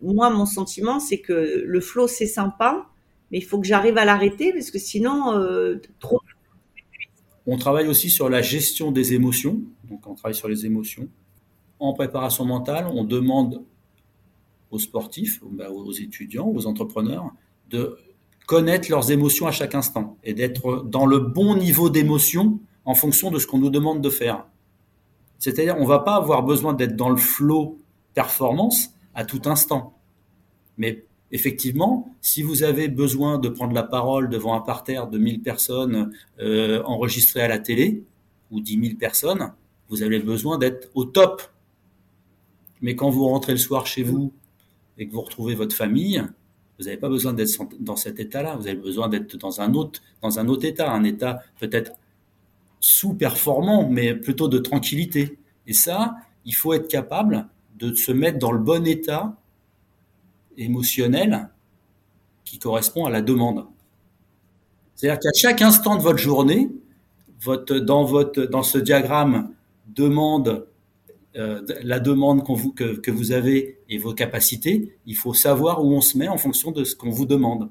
moi 0.00 0.30
mon 0.30 0.46
sentiment 0.46 0.98
c'est 0.98 1.18
que 1.18 1.62
le 1.66 1.80
flow 1.80 2.06
c'est 2.06 2.26
sympa, 2.26 2.86
mais 3.32 3.38
il 3.38 3.44
faut 3.44 3.58
que 3.58 3.66
j'arrive 3.66 3.96
à 3.96 4.04
l'arrêter 4.04 4.52
parce 4.52 4.70
que 4.70 4.78
sinon, 4.78 5.32
euh, 5.32 5.80
trop. 5.98 6.20
On 7.46 7.56
travaille 7.56 7.88
aussi 7.88 8.10
sur 8.10 8.28
la 8.28 8.42
gestion 8.42 8.92
des 8.92 9.14
émotions. 9.14 9.62
Donc, 9.88 10.06
on 10.06 10.14
travaille 10.14 10.34
sur 10.34 10.48
les 10.48 10.66
émotions. 10.66 11.08
En 11.80 11.94
préparation 11.94 12.44
mentale, 12.44 12.86
on 12.92 13.02
demande 13.02 13.64
aux 14.72 14.78
sportifs, 14.78 15.40
bah, 15.52 15.70
aux 15.70 15.92
étudiants, 15.92 16.48
aux 16.48 16.66
entrepreneurs, 16.66 17.32
de 17.70 17.96
connaître 18.46 18.90
leurs 18.90 19.12
émotions 19.12 19.46
à 19.46 19.52
chaque 19.52 19.74
instant 19.74 20.18
et 20.24 20.34
d'être 20.34 20.82
dans 20.84 21.06
le 21.06 21.18
bon 21.18 21.56
niveau 21.56 21.90
d'émotion 21.90 22.58
en 22.84 22.94
fonction 22.94 23.30
de 23.30 23.38
ce 23.38 23.46
qu'on 23.46 23.58
nous 23.58 23.70
demande 23.70 24.00
de 24.00 24.10
faire. 24.10 24.46
C'est-à-dire, 25.38 25.76
on 25.78 25.84
va 25.84 26.00
pas 26.00 26.16
avoir 26.16 26.42
besoin 26.42 26.72
d'être 26.72 26.96
dans 26.96 27.10
le 27.10 27.16
flow 27.16 27.78
performance 28.14 28.90
à 29.14 29.24
tout 29.24 29.42
instant. 29.44 29.98
Mais 30.76 31.04
effectivement, 31.30 32.14
si 32.20 32.42
vous 32.42 32.62
avez 32.62 32.88
besoin 32.88 33.38
de 33.38 33.48
prendre 33.48 33.74
la 33.74 33.82
parole 33.82 34.28
devant 34.28 34.54
un 34.54 34.60
parterre 34.60 35.06
de 35.06 35.18
1000 35.18 35.42
personnes 35.42 36.12
euh, 36.40 36.82
enregistrées 36.84 37.42
à 37.42 37.48
la 37.48 37.58
télé, 37.58 38.04
ou 38.50 38.60
10 38.60 38.80
000 38.80 38.96
personnes, 38.98 39.52
vous 39.88 40.02
avez 40.02 40.18
besoin 40.20 40.58
d'être 40.58 40.90
au 40.94 41.04
top. 41.04 41.42
Mais 42.80 42.94
quand 42.94 43.10
vous 43.10 43.26
rentrez 43.26 43.52
le 43.52 43.58
soir 43.58 43.86
chez 43.86 44.02
vous 44.02 44.32
et 44.98 45.06
que 45.06 45.12
vous 45.12 45.20
retrouvez 45.20 45.54
votre 45.54 45.74
famille, 45.74 46.22
Vous 46.78 46.86
n'avez 46.86 46.96
pas 46.96 47.08
besoin 47.08 47.32
d'être 47.32 47.68
dans 47.80 47.96
cet 47.96 48.18
état-là. 48.18 48.56
Vous 48.56 48.66
avez 48.66 48.76
besoin 48.76 49.08
d'être 49.08 49.36
dans 49.36 49.60
un 49.60 49.74
autre, 49.74 50.00
dans 50.20 50.38
un 50.38 50.48
autre 50.48 50.64
état, 50.64 50.90
un 50.90 51.04
état 51.04 51.40
peut-être 51.60 51.92
sous-performant, 52.80 53.88
mais 53.88 54.14
plutôt 54.14 54.48
de 54.48 54.58
tranquillité. 54.58 55.38
Et 55.66 55.72
ça, 55.72 56.16
il 56.44 56.54
faut 56.54 56.72
être 56.72 56.88
capable 56.88 57.46
de 57.78 57.94
se 57.94 58.10
mettre 58.10 58.38
dans 58.38 58.52
le 58.52 58.58
bon 58.58 58.86
état 58.86 59.36
émotionnel 60.56 61.48
qui 62.44 62.58
correspond 62.58 63.06
à 63.06 63.10
la 63.10 63.22
demande. 63.22 63.66
C'est-à-dire 64.94 65.20
qu'à 65.20 65.32
chaque 65.34 65.62
instant 65.62 65.96
de 65.96 66.02
votre 66.02 66.18
journée, 66.18 66.70
votre, 67.40 67.76
dans, 67.76 68.04
votre, 68.04 68.42
dans 68.42 68.62
ce 68.62 68.78
diagramme 68.78 69.54
demande, 69.88 70.66
euh, 71.36 71.62
la 71.82 71.98
demande 71.98 72.42
vous, 72.46 72.72
que, 72.72 72.96
que, 73.00 73.10
vous 73.10 73.32
avez 73.32 73.78
et 73.88 73.96
vos 73.96 74.12
capacités, 74.12 74.92
il 75.06 75.16
faut 75.16 75.32
savoir 75.32 75.82
où 75.82 75.90
on 75.92 76.02
se 76.02 76.18
met 76.18 76.28
en 76.28 76.36
fonction 76.36 76.72
de 76.72 76.84
ce 76.84 76.94
qu'on 76.94 77.08
vous 77.08 77.24
demande. 77.24 77.70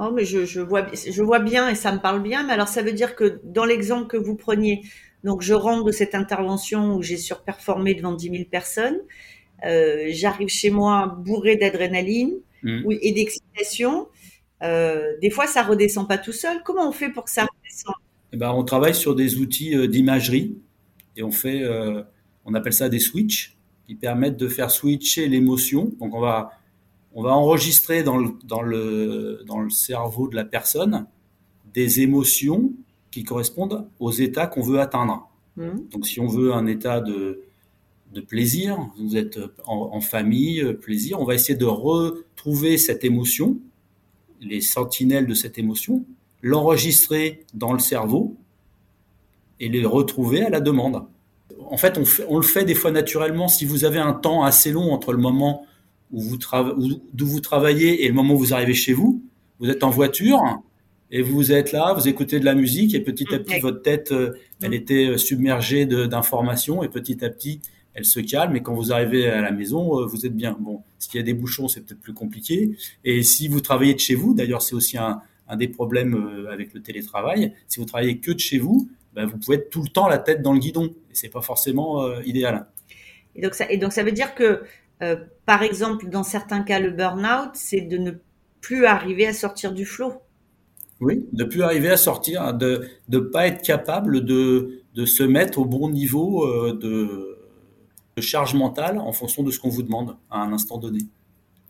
Oh, 0.00 0.10
mais 0.12 0.24
je, 0.24 0.44
je, 0.44 0.60
vois, 0.60 0.86
je 0.92 1.22
vois 1.22 1.38
bien 1.38 1.68
et 1.68 1.76
ça 1.76 1.92
me 1.92 2.00
parle 2.00 2.20
bien, 2.20 2.44
mais 2.44 2.52
alors 2.52 2.66
ça 2.66 2.82
veut 2.82 2.92
dire 2.92 3.14
que 3.14 3.40
dans 3.44 3.64
l'exemple 3.64 4.08
que 4.08 4.16
vous 4.16 4.34
preniez, 4.34 4.82
donc 5.22 5.42
je 5.42 5.54
rentre 5.54 5.84
de 5.84 5.92
cette 5.92 6.16
intervention 6.16 6.96
où 6.96 7.02
j'ai 7.02 7.16
surperformé 7.16 7.94
devant 7.94 8.12
10 8.12 8.30
000 8.30 8.44
personnes, 8.50 8.98
euh, 9.64 10.06
j'arrive 10.08 10.48
chez 10.48 10.70
moi 10.70 11.16
bourré 11.20 11.54
d'adrénaline 11.56 12.34
mmh. 12.64 12.90
et 13.02 13.12
d'excitation. 13.12 14.08
Euh, 14.64 15.12
des 15.22 15.30
fois, 15.30 15.46
ça 15.46 15.62
redescend 15.62 16.08
pas 16.08 16.18
tout 16.18 16.32
seul. 16.32 16.60
Comment 16.64 16.88
on 16.88 16.92
fait 16.92 17.10
pour 17.10 17.24
que 17.24 17.30
ça 17.30 17.42
redescende? 17.42 17.94
Eh 18.32 18.36
ben, 18.36 18.50
On 18.50 18.64
travaille 18.64 18.96
sur 18.96 19.14
des 19.14 19.36
outils 19.36 19.88
d'imagerie 19.88 20.56
et 21.16 21.22
on 21.22 21.30
fait, 21.30 21.62
euh, 21.62 22.02
on 22.44 22.54
appelle 22.54 22.72
ça 22.72 22.88
des 22.88 22.98
switches 22.98 23.56
qui 23.86 23.94
permettent 23.94 24.36
de 24.36 24.48
faire 24.48 24.70
switcher 24.70 25.28
l'émotion. 25.28 25.92
Donc 26.00 26.14
on 26.14 26.20
va, 26.20 26.52
on 27.14 27.22
va 27.22 27.30
enregistrer 27.30 28.02
dans 28.02 28.16
le, 28.16 28.30
dans, 28.44 28.62
le, 28.62 29.42
dans 29.46 29.60
le 29.60 29.70
cerveau 29.70 30.28
de 30.28 30.36
la 30.36 30.44
personne 30.44 31.06
des 31.72 32.00
émotions 32.00 32.72
qui 33.10 33.24
correspondent 33.24 33.88
aux 34.00 34.10
états 34.10 34.46
qu'on 34.46 34.62
veut 34.62 34.80
atteindre. 34.80 35.28
Mmh. 35.56 35.88
Donc 35.90 36.06
si 36.06 36.20
on 36.20 36.26
veut 36.26 36.52
un 36.52 36.66
état 36.66 37.00
de, 37.00 37.42
de 38.12 38.20
plaisir, 38.20 38.78
vous 38.98 39.16
êtes 39.16 39.38
en, 39.66 39.90
en, 39.92 40.00
famille, 40.00 40.74
plaisir, 40.80 41.20
on 41.20 41.24
va 41.24 41.34
essayer 41.34 41.56
de 41.56 41.64
retrouver 41.64 42.78
cette 42.78 43.04
émotion 43.04 43.58
les 44.44 44.60
sentinelles 44.60 45.26
de 45.26 45.34
cette 45.34 45.58
émotion, 45.58 46.04
l'enregistrer 46.42 47.44
dans 47.54 47.72
le 47.72 47.78
cerveau 47.78 48.36
et 49.60 49.68
les 49.68 49.84
retrouver 49.84 50.42
à 50.42 50.50
la 50.50 50.60
demande. 50.60 51.02
En 51.70 51.76
fait 51.76 51.98
on, 52.28 52.36
le 52.36 52.42
fait 52.42 52.64
des 52.64 52.74
fois 52.74 52.90
naturellement 52.90 53.48
si 53.48 53.64
vous 53.64 53.84
avez 53.84 53.98
un 53.98 54.12
temps 54.12 54.44
assez 54.44 54.72
long 54.72 54.92
entre 54.92 55.12
le 55.12 55.18
moment 55.18 55.66
où 56.12 56.20
vous, 56.20 56.38
d'où 57.12 57.26
vous 57.26 57.40
travaillez 57.40 58.04
et 58.04 58.08
le 58.08 58.14
moment 58.14 58.34
où 58.34 58.38
vous 58.38 58.54
arrivez 58.54 58.74
chez 58.74 58.92
vous. 58.92 59.22
Vous 59.60 59.70
êtes 59.70 59.84
en 59.84 59.90
voiture 59.90 60.62
et 61.10 61.22
vous 61.22 61.52
êtes 61.52 61.72
là, 61.72 61.94
vous 61.94 62.08
écoutez 62.08 62.40
de 62.40 62.44
la 62.44 62.54
musique 62.54 62.94
et 62.94 63.00
petit 63.00 63.32
à 63.32 63.38
petit 63.38 63.60
votre 63.60 63.82
tête, 63.82 64.10
euh, 64.12 64.32
elle 64.62 64.74
était 64.74 65.06
euh, 65.06 65.16
submergée 65.16 65.86
d'informations 65.86 66.82
et 66.82 66.88
petit 66.88 67.24
à 67.24 67.30
petit 67.30 67.60
elle 67.96 68.04
se 68.04 68.18
calme 68.18 68.56
et 68.56 68.62
quand 68.62 68.74
vous 68.74 68.92
arrivez 68.92 69.28
à 69.28 69.40
la 69.40 69.52
maison, 69.52 70.00
euh, 70.00 70.06
vous 70.06 70.26
êtes 70.26 70.34
bien. 70.34 70.56
Bon, 70.58 70.82
s'il 70.98 71.14
y 71.16 71.20
a 71.20 71.22
des 71.22 71.34
bouchons, 71.34 71.68
c'est 71.68 71.82
peut-être 71.82 72.00
plus 72.00 72.14
compliqué. 72.14 72.72
Et 73.04 73.22
si 73.22 73.46
vous 73.46 73.60
travaillez 73.60 73.94
de 73.94 74.00
chez 74.00 74.16
vous, 74.16 74.34
d'ailleurs, 74.34 74.62
c'est 74.62 74.74
aussi 74.74 74.98
un, 74.98 75.20
un, 75.46 75.56
des 75.56 75.68
problèmes 75.68 76.48
avec 76.50 76.74
le 76.74 76.82
télétravail. 76.82 77.52
Si 77.68 77.78
vous 77.78 77.86
travaillez 77.86 78.18
que 78.18 78.32
de 78.32 78.40
chez 78.40 78.58
vous, 78.58 78.88
ben, 79.14 79.26
vous 79.26 79.38
pouvez 79.38 79.56
être 79.56 79.70
tout 79.70 79.82
le 79.82 79.88
temps 79.88 80.08
la 80.08 80.18
tête 80.18 80.42
dans 80.42 80.52
le 80.52 80.58
guidon 80.58 80.86
et 80.86 81.14
c'est 81.14 81.28
pas 81.28 81.40
forcément 81.40 82.02
euh, 82.02 82.20
idéal. 82.24 82.66
Et 83.36 83.42
donc 83.42 83.54
ça, 83.54 83.70
et 83.70 83.76
donc 83.76 83.92
ça 83.92 84.02
veut 84.02 84.12
dire 84.12 84.34
que, 84.34 84.62
euh, 85.02 85.16
par 85.46 85.62
exemple, 85.62 86.08
dans 86.08 86.22
certains 86.22 86.62
cas, 86.62 86.78
le 86.78 86.90
burn-out, 86.90 87.50
c'est 87.54 87.80
de 87.80 87.98
ne 87.98 88.12
plus 88.60 88.86
arriver 88.86 89.26
à 89.26 89.32
sortir 89.32 89.72
du 89.72 89.84
flot. 89.84 90.14
Oui, 91.00 91.26
de 91.32 91.44
plus 91.44 91.62
arriver 91.62 91.90
à 91.90 91.96
sortir, 91.96 92.54
de 92.54 92.88
ne 93.08 93.18
pas 93.18 93.48
être 93.48 93.62
capable 93.62 94.24
de, 94.24 94.82
de 94.94 95.04
se 95.04 95.22
mettre 95.22 95.58
au 95.58 95.64
bon 95.64 95.90
niveau 95.90 96.46
de 96.72 97.34
de 98.16 98.20
charge 98.20 98.54
mentale 98.54 98.98
en 98.98 99.12
fonction 99.12 99.42
de 99.42 99.50
ce 99.50 99.58
qu'on 99.58 99.68
vous 99.68 99.82
demande 99.82 100.16
à 100.30 100.38
un 100.38 100.52
instant 100.52 100.78
donné. 100.78 101.00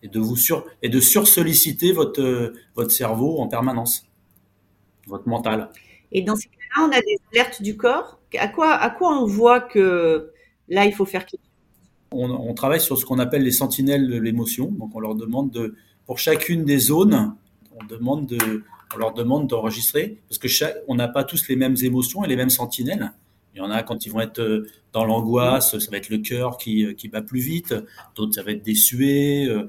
Et 0.03 0.09
de 0.09 0.21
vous 0.21 0.37
sur, 0.37 0.67
et 0.83 0.89
de 0.89 1.01
sursolliciter 1.01 1.93
votre, 1.93 2.53
votre 2.75 2.91
cerveau 2.91 3.39
en 3.39 3.49
permanence, 3.49 4.07
votre 5.07 5.27
mental. 5.29 5.71
Et 6.13 6.23
dans 6.23 6.37
ces 6.37 6.49
cas-là, 6.75 6.89
on 6.89 6.93
a 6.93 7.01
des 7.01 7.19
alertes 7.33 7.63
du 7.63 7.77
corps. 7.77 8.21
À 8.39 8.49
quoi, 8.49 8.73
à 8.73 8.91
quoi 8.91 9.17
on 9.19 9.27
voit 9.27 9.61
que 9.61 10.31
là, 10.69 10.85
il 10.85 10.93
faut 10.93 11.07
faire 11.07 11.25
quelque 11.27 11.41
chose? 11.41 11.51
On, 12.13 12.31
on, 12.31 12.55
travaille 12.55 12.81
sur 12.81 12.99
ce 12.99 13.05
qu'on 13.05 13.19
appelle 13.19 13.43
les 13.43 13.51
sentinelles 13.51 14.09
de 14.09 14.19
l'émotion. 14.19 14.71
Donc, 14.71 14.95
on 14.95 15.01
leur 15.01 15.15
demande 15.15 15.51
de, 15.51 15.75
pour 16.07 16.19
chacune 16.19 16.65
des 16.65 16.79
zones, 16.79 17.35
on 17.81 17.85
demande 17.87 18.27
de, 18.27 18.65
on 18.95 18.99
leur 18.99 19.13
demande 19.13 19.49
d'enregistrer 19.49 20.21
parce 20.29 20.39
que 20.39 20.49
on 20.89 20.95
n'a 20.95 21.09
pas 21.09 21.25
tous 21.25 21.49
les 21.49 21.57
mêmes 21.57 21.77
émotions 21.83 22.25
et 22.25 22.29
les 22.29 22.37
mêmes 22.37 22.51
sentinelles. 22.51 23.13
Il 23.55 23.59
y 23.59 23.61
en 23.61 23.71
a 23.71 23.83
quand 23.83 24.05
ils 24.05 24.11
vont 24.11 24.21
être 24.21 24.41
euh, 24.41 24.67
dans 24.93 25.05
l'angoisse, 25.05 25.79
ça 25.79 25.91
va 25.91 25.97
être 25.97 26.09
le 26.09 26.19
cœur 26.19 26.59
qui, 26.59 26.85
euh, 26.85 26.93
qui 26.93 27.09
bat 27.09 27.23
plus 27.23 27.41
vite. 27.41 27.75
D'autres, 28.17 28.35
ça 28.35 28.43
va 28.43 28.51
être 28.51 28.65
des. 28.65 29.47
Euh, 29.49 29.69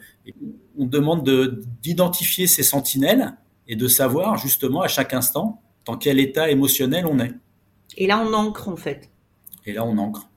on 0.78 0.86
demande 0.86 1.24
d'identifier 1.84 2.48
ces 2.48 2.64
sentinelles 2.64 3.36
et 3.68 3.76
de 3.76 3.88
savoir 3.88 4.38
justement 4.38 4.82
à 4.82 4.88
chaque 4.88 5.14
instant 5.14 5.62
dans 5.86 5.98
quel 5.98 6.20
état 6.20 6.50
émotionnel 6.50 7.06
on 7.06 7.20
est. 7.20 7.34
Et 7.98 8.08
là, 8.08 8.24
on 8.26 8.34
ancre 8.34 8.70
en 8.70 8.76
fait. 8.76 9.10
Et 9.66 9.74
là, 9.74 9.86
on 9.86 9.98
ancre. 9.98 10.30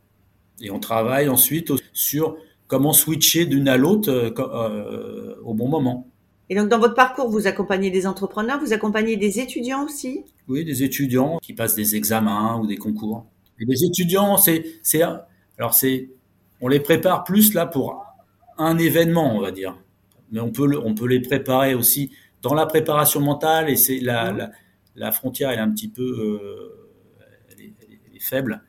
Et 0.60 0.70
on 0.70 0.80
travaille 0.80 1.28
ensuite 1.28 1.72
sur 1.92 2.36
comment 2.66 2.92
switcher 2.92 3.46
d'une 3.46 3.68
à 3.68 3.76
l'autre 3.76 4.10
euh, 4.10 5.34
au 5.44 5.54
bon 5.54 5.68
moment. 5.68 6.08
Et 6.50 6.54
donc, 6.54 6.68
dans 6.68 6.78
votre 6.78 6.94
parcours, 6.94 7.28
vous 7.28 7.46
accompagnez 7.46 7.90
des 7.90 8.06
entrepreneurs, 8.06 8.58
vous 8.58 8.72
accompagnez 8.72 9.16
des 9.16 9.38
étudiants 9.38 9.84
aussi? 9.84 10.24
Oui, 10.48 10.64
des 10.64 10.82
étudiants 10.82 11.38
qui 11.42 11.52
passent 11.52 11.74
des 11.74 11.94
examens 11.94 12.58
ou 12.58 12.66
des 12.66 12.76
concours 12.76 13.26
les 13.66 13.84
étudiants, 13.84 14.36
c'est, 14.36 14.64
c'est, 14.82 15.02
alors 15.02 15.74
c'est, 15.74 16.10
on 16.60 16.68
les 16.68 16.80
prépare 16.80 17.24
plus 17.24 17.54
là 17.54 17.66
pour 17.66 18.04
un 18.56 18.78
événement, 18.78 19.34
on 19.34 19.40
va 19.40 19.50
dire. 19.50 19.78
Mais 20.30 20.40
on 20.40 20.50
peut, 20.50 20.80
on 20.84 20.94
peut 20.94 21.06
les 21.06 21.20
préparer 21.20 21.74
aussi 21.74 22.12
dans 22.42 22.54
la 22.54 22.66
préparation 22.66 23.20
mentale 23.20 23.70
et 23.70 23.76
c'est 23.76 23.98
la, 23.98 24.32
la, 24.32 24.50
la, 24.98 25.12
frontière, 25.12 25.50
elle 25.50 25.58
est 25.58 25.62
un 25.62 25.70
petit 25.70 25.88
peu, 25.88 26.02
euh, 26.02 26.88
elle, 27.50 27.64
est, 27.64 27.72
elle, 27.82 28.16
est, 28.16 28.20
faible. 28.20 28.62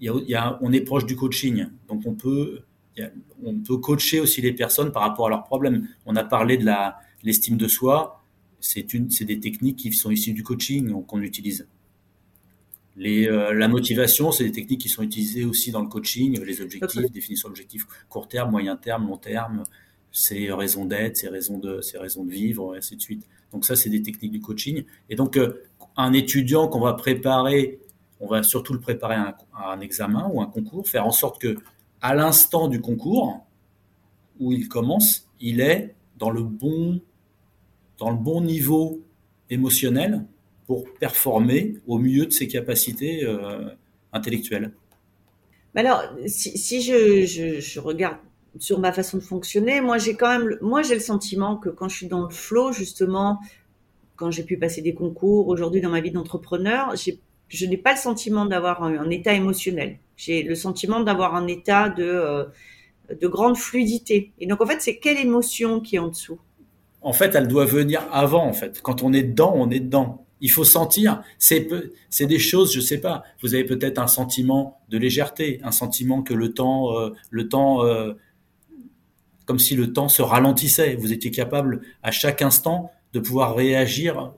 Il 0.00 0.06
y 0.06 0.08
a, 0.08 0.14
il 0.14 0.28
y 0.28 0.34
a, 0.34 0.58
on 0.62 0.72
est 0.72 0.80
proche 0.80 1.06
du 1.06 1.16
coaching, 1.16 1.66
donc 1.88 2.02
on 2.06 2.14
peut, 2.14 2.62
il 2.96 3.02
y 3.02 3.06
a, 3.06 3.10
on 3.44 3.58
peut 3.58 3.76
coacher 3.78 4.20
aussi 4.20 4.40
les 4.40 4.52
personnes 4.52 4.92
par 4.92 5.02
rapport 5.02 5.26
à 5.26 5.30
leurs 5.30 5.44
problèmes. 5.44 5.88
On 6.06 6.16
a 6.16 6.24
parlé 6.24 6.56
de 6.56 6.66
l'estime 7.22 7.56
de 7.56 7.68
soi. 7.68 8.22
C'est 8.60 8.86
des 9.24 9.40
techniques 9.40 9.76
qui 9.76 9.92
sont 9.92 10.10
issues 10.10 10.32
du 10.32 10.44
coaching 10.44 11.04
qu'on 11.06 11.20
utilise. 11.20 11.66
Les, 12.96 13.26
euh, 13.26 13.54
la 13.54 13.68
motivation, 13.68 14.32
c'est 14.32 14.44
des 14.44 14.52
techniques 14.52 14.82
qui 14.82 14.88
sont 14.88 15.02
utilisées 15.02 15.44
aussi 15.44 15.70
dans 15.70 15.80
le 15.80 15.88
coaching, 15.88 16.40
les 16.44 16.60
objectifs, 16.60 17.10
définition 17.10 17.48
d'objectifs 17.48 17.86
court 18.08 18.28
terme, 18.28 18.50
moyen 18.50 18.76
terme, 18.76 19.08
long 19.08 19.16
terme, 19.16 19.64
ses 20.12 20.52
raisons 20.52 20.84
d'être, 20.84 21.16
ses 21.16 21.28
raisons 21.28 21.58
de, 21.58 21.80
ses 21.80 21.98
raisons 21.98 22.24
de 22.24 22.30
vivre, 22.30 22.74
et 22.74 22.78
ainsi 22.78 22.96
de 22.96 23.00
suite. 23.00 23.26
Donc 23.52 23.64
ça, 23.64 23.76
c'est 23.76 23.90
des 23.90 24.02
techniques 24.02 24.32
du 24.32 24.40
coaching. 24.40 24.84
Et 25.08 25.16
donc, 25.16 25.36
euh, 25.36 25.62
un 25.96 26.12
étudiant 26.12 26.68
qu'on 26.68 26.80
va 26.80 26.94
préparer, 26.94 27.80
on 28.20 28.26
va 28.26 28.42
surtout 28.42 28.72
le 28.72 28.80
préparer 28.80 29.14
à 29.14 29.36
un, 29.54 29.80
examen 29.80 30.28
ou 30.32 30.40
un 30.40 30.46
concours, 30.46 30.88
faire 30.88 31.06
en 31.06 31.12
sorte 31.12 31.40
que, 31.40 31.56
à 32.00 32.14
l'instant 32.14 32.68
du 32.68 32.80
concours 32.80 33.44
où 34.40 34.52
il 34.52 34.68
commence, 34.68 35.28
il 35.40 35.60
est 35.60 35.94
dans 36.18 36.30
le 36.30 36.42
bon, 36.42 37.00
dans 37.98 38.10
le 38.10 38.16
bon 38.16 38.40
niveau 38.40 39.02
émotionnel 39.50 40.24
pour 40.66 40.84
performer 40.94 41.76
au 41.86 41.98
mieux 41.98 42.26
de 42.26 42.32
ses 42.32 42.48
capacités 42.48 43.24
euh, 43.24 43.70
intellectuelles. 44.12 44.72
Alors, 45.74 46.02
si, 46.26 46.82
je, 46.82 47.80
regarde 47.80 48.18
sur 48.58 48.78
ma 48.78 48.92
façon 48.92 49.18
de 49.18 49.22
fonctionner, 49.22 49.80
moi 49.80 49.98
j'ai 49.98 50.14
quand 50.14 50.38
même, 50.38 50.58
moi 50.60 50.82
j'ai 50.82 50.94
le 50.94 51.00
sentiment 51.00 51.56
que 51.56 51.68
quand 51.68 51.88
je 51.88 51.96
suis 51.96 52.06
dans 52.06 52.22
le 52.22 52.30
flow, 52.30 52.72
justement, 52.72 53.40
quand 54.16 54.30
j'ai 54.30 54.44
pu 54.44 54.56
passer 54.56 54.82
des 54.82 54.94
concours, 54.94 55.48
aujourd'hui 55.48 55.80
dans 55.80 55.90
ma 55.90 56.00
vie 56.00 56.10
d'entrepreneur, 56.10 56.94
je 57.48 57.66
n'ai 57.66 57.76
pas 57.76 57.92
le 57.92 57.98
sentiment 57.98 58.46
d'avoir 58.46 58.82
un, 58.82 59.10
état 59.10 59.34
émotionnel. 59.34 59.98
J'ai 60.16 60.42
le 60.42 60.54
sentiment 60.54 61.00
d'avoir 61.00 61.34
un 61.34 61.46
état 61.46 61.88
de, 61.88 62.04
euh, 62.04 62.44
de 63.20 63.26
grande 63.26 63.56
fluidité. 63.56 64.32
Et 64.38 64.46
donc 64.46 64.60
en 64.60 64.66
fait, 64.66 64.80
c'est 64.80 64.98
quelle 64.98 65.18
émotion 65.18 65.80
qui 65.80 65.96
est 65.96 65.98
en 65.98 66.08
dessous? 66.08 66.38
En 67.00 67.12
fait, 67.12 67.34
elle 67.34 67.48
doit 67.48 67.64
venir 67.64 68.06
avant. 68.12 68.46
En 68.46 68.52
fait, 68.52 68.80
quand 68.80 69.02
on 69.02 69.12
est 69.12 69.24
dedans, 69.24 69.52
on 69.56 69.70
est 69.70 69.80
dedans. 69.80 70.24
Il 70.40 70.50
faut 70.50 70.64
sentir. 70.64 71.22
C'est 71.38 71.68
c'est 72.10 72.26
des 72.26 72.38
choses, 72.38 72.72
je 72.72 72.80
sais 72.80 73.00
pas. 73.00 73.24
Vous 73.42 73.54
avez 73.54 73.64
peut-être 73.64 73.98
un 73.98 74.06
sentiment 74.06 74.80
de 74.88 74.98
légèreté, 74.98 75.60
un 75.62 75.72
sentiment 75.72 76.22
que 76.22 76.34
le 76.34 76.52
temps, 76.52 76.96
euh, 76.96 77.10
le 77.30 77.48
temps, 77.48 77.84
euh, 77.84 78.14
comme 79.46 79.58
si 79.58 79.74
le 79.74 79.92
temps 79.92 80.08
se 80.08 80.22
ralentissait. 80.22 80.96
Vous 80.96 81.12
étiez 81.12 81.30
capable 81.30 81.82
à 82.02 82.10
chaque 82.10 82.42
instant 82.42 82.90
de 83.12 83.20
pouvoir 83.20 83.54
réagir 83.54 84.32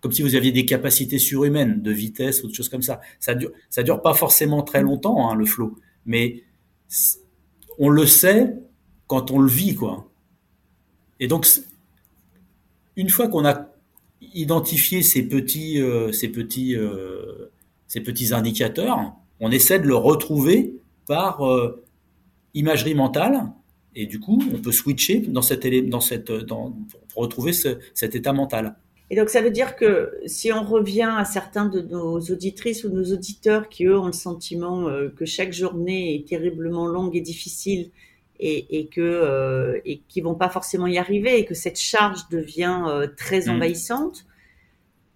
comme 0.00 0.12
si 0.12 0.22
vous 0.22 0.34
aviez 0.34 0.50
des 0.50 0.64
capacités 0.64 1.18
surhumaines 1.18 1.82
de 1.82 1.90
vitesse 1.90 2.42
ou 2.42 2.48
de 2.48 2.54
choses 2.54 2.68
comme 2.68 2.82
ça. 2.82 3.00
Ça 3.18 3.34
dure, 3.34 3.50
ça 3.68 3.82
dure 3.82 4.00
pas 4.00 4.14
forcément 4.14 4.62
très 4.62 4.82
longtemps 4.82 5.30
hein, 5.30 5.34
le 5.34 5.44
flow, 5.44 5.76
mais 6.06 6.42
on 7.78 7.88
le 7.88 8.06
sait 8.06 8.54
quand 9.06 9.30
on 9.30 9.38
le 9.38 9.50
vit 9.50 9.74
quoi. 9.74 10.08
Et 11.18 11.28
donc, 11.28 11.46
une 12.96 13.10
fois 13.10 13.28
qu'on 13.28 13.44
a 13.44 13.68
identifié 14.34 15.02
ces 15.02 15.22
petits, 15.28 15.80
euh, 15.80 16.12
ces 16.12 16.28
petits, 16.28 16.76
euh, 16.76 17.50
ces 17.86 18.00
petits 18.00 18.32
indicateurs, 18.32 19.12
on 19.38 19.50
essaie 19.50 19.78
de 19.78 19.86
le 19.86 19.96
retrouver 19.96 20.74
par 21.06 21.46
euh, 21.46 21.82
imagerie 22.54 22.94
mentale. 22.94 23.48
Et 23.94 24.06
du 24.06 24.20
coup, 24.20 24.42
on 24.52 24.58
peut 24.58 24.72
switcher 24.72 25.18
dans 25.20 25.42
cette, 25.42 25.66
dans 25.88 26.00
cette, 26.00 26.30
dans, 26.30 26.76
pour 27.12 27.22
retrouver 27.22 27.52
ce, 27.52 27.78
cet 27.94 28.14
état 28.14 28.32
mental. 28.32 28.76
Et 29.10 29.16
donc, 29.16 29.28
ça 29.28 29.42
veut 29.42 29.50
dire 29.50 29.74
que 29.74 30.12
si 30.26 30.52
on 30.52 30.62
revient 30.62 31.12
à 31.16 31.24
certains 31.24 31.66
de 31.66 31.80
nos 31.80 32.20
auditrices 32.20 32.84
ou 32.84 32.90
nos 32.90 33.12
auditeurs 33.12 33.68
qui, 33.68 33.86
eux, 33.86 33.98
ont 33.98 34.06
le 34.06 34.12
sentiment 34.12 34.86
que 35.16 35.24
chaque 35.24 35.52
journée 35.52 36.14
est 36.14 36.28
terriblement 36.28 36.86
longue 36.86 37.16
et 37.16 37.20
difficile 37.20 37.90
et, 38.40 38.80
et 38.80 38.86
que 38.86 39.00
euh, 39.00 39.78
et 39.84 40.00
qui 40.08 40.20
vont 40.22 40.34
pas 40.34 40.48
forcément 40.48 40.86
y 40.86 40.98
arriver 40.98 41.38
et 41.38 41.44
que 41.44 41.54
cette 41.54 41.78
charge 41.78 42.28
devient 42.30 42.84
euh, 42.88 43.06
très 43.16 43.46
mm. 43.46 43.50
envahissante. 43.50 44.26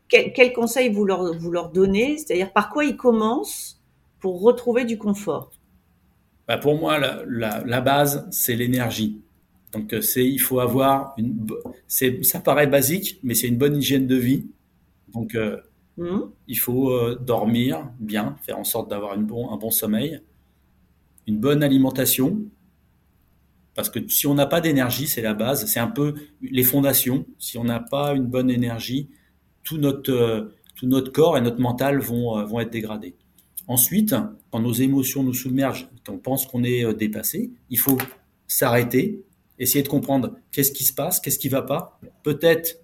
Quel, 0.09 0.33
quel, 0.33 0.52
conseil 0.52 0.90
vous 0.90 1.04
leur 1.04 1.37
vous 1.37 1.50
leur 1.50 1.71
donnez? 1.71 2.19
C'est-à-dire 2.19 2.52
par 2.52 2.69
quoi 2.71 2.85
ils 2.85 2.97
commencent 2.97 3.83
pour 4.21 4.43
retrouver 4.43 4.85
du 4.85 4.99
confort? 4.99 5.50
Bah 6.46 6.58
Pour 6.58 6.78
moi, 6.78 6.98
la, 6.98 7.22
la, 7.26 7.64
la 7.64 7.80
base, 7.80 8.26
c'est 8.30 8.54
l'énergie. 8.54 9.20
Donc 9.74 9.92
euh, 9.92 10.00
c'est 10.00 10.24
il 10.24 10.38
faut 10.38 10.60
avoir 10.60 11.14
une 11.18 11.46
c'est 11.88 12.24
ça 12.24 12.40
paraît 12.40 12.68
basique, 12.68 13.18
mais 13.22 13.34
c'est 13.34 13.48
une 13.48 13.58
bonne 13.58 13.76
hygiène 13.76 14.06
de 14.06 14.14
vie. 14.14 14.46
Donc 15.12 15.34
euh, 15.34 15.58
mm. 15.98 16.20
il 16.46 16.58
faut 16.58 16.90
euh, 16.90 17.18
dormir 17.20 17.90
bien, 17.98 18.36
faire 18.42 18.58
en 18.58 18.64
sorte 18.64 18.88
d'avoir 18.88 19.18
bon, 19.18 19.50
un 19.50 19.56
bon 19.56 19.70
sommeil, 19.70 20.20
une 21.26 21.38
bonne 21.38 21.62
alimentation, 21.64 22.44
parce 23.74 23.90
que 23.90 23.98
si 24.08 24.26
on 24.28 24.34
n'a 24.34 24.46
pas 24.46 24.60
d'énergie, 24.60 25.08
c'est 25.08 25.22
la 25.22 25.34
base, 25.34 25.66
c'est 25.66 25.80
un 25.80 25.88
peu 25.88 26.14
les 26.40 26.62
fondations. 26.62 27.26
Si 27.38 27.58
on 27.58 27.64
n'a 27.64 27.80
pas 27.80 28.14
une 28.14 28.26
bonne 28.26 28.50
énergie, 28.50 29.10
tout 29.64 29.78
notre, 29.78 30.12
euh, 30.12 30.54
tout 30.76 30.86
notre 30.86 31.10
corps 31.10 31.36
et 31.36 31.40
notre 31.40 31.60
mental 31.60 31.98
vont, 31.98 32.44
vont 32.46 32.60
être 32.60 32.70
dégradés. 32.70 33.16
Ensuite, 33.66 34.14
quand 34.50 34.61
nos 34.61 34.73
émotions 34.73 35.23
nous 35.23 35.35
submergent, 35.35 35.88
quand 36.04 36.12
on 36.12 36.18
pense 36.18 36.47
qu'on 36.47 36.64
est 36.64 36.85
euh, 36.85 36.92
dépassé, 36.92 37.50
il 37.71 37.78
faut 37.78 37.99
s'arrêter, 38.47 39.25
essayer 39.59 39.83
de 39.83 39.88
comprendre 39.88 40.37
qu'est-ce 40.52 40.73
qui 40.73 40.85
se 40.85 40.92
passe, 40.92 41.21
qu'est-ce 41.21 41.38
qui 41.38 41.49
va 41.49 41.62
pas. 41.62 41.99
Peut-être 42.23 42.80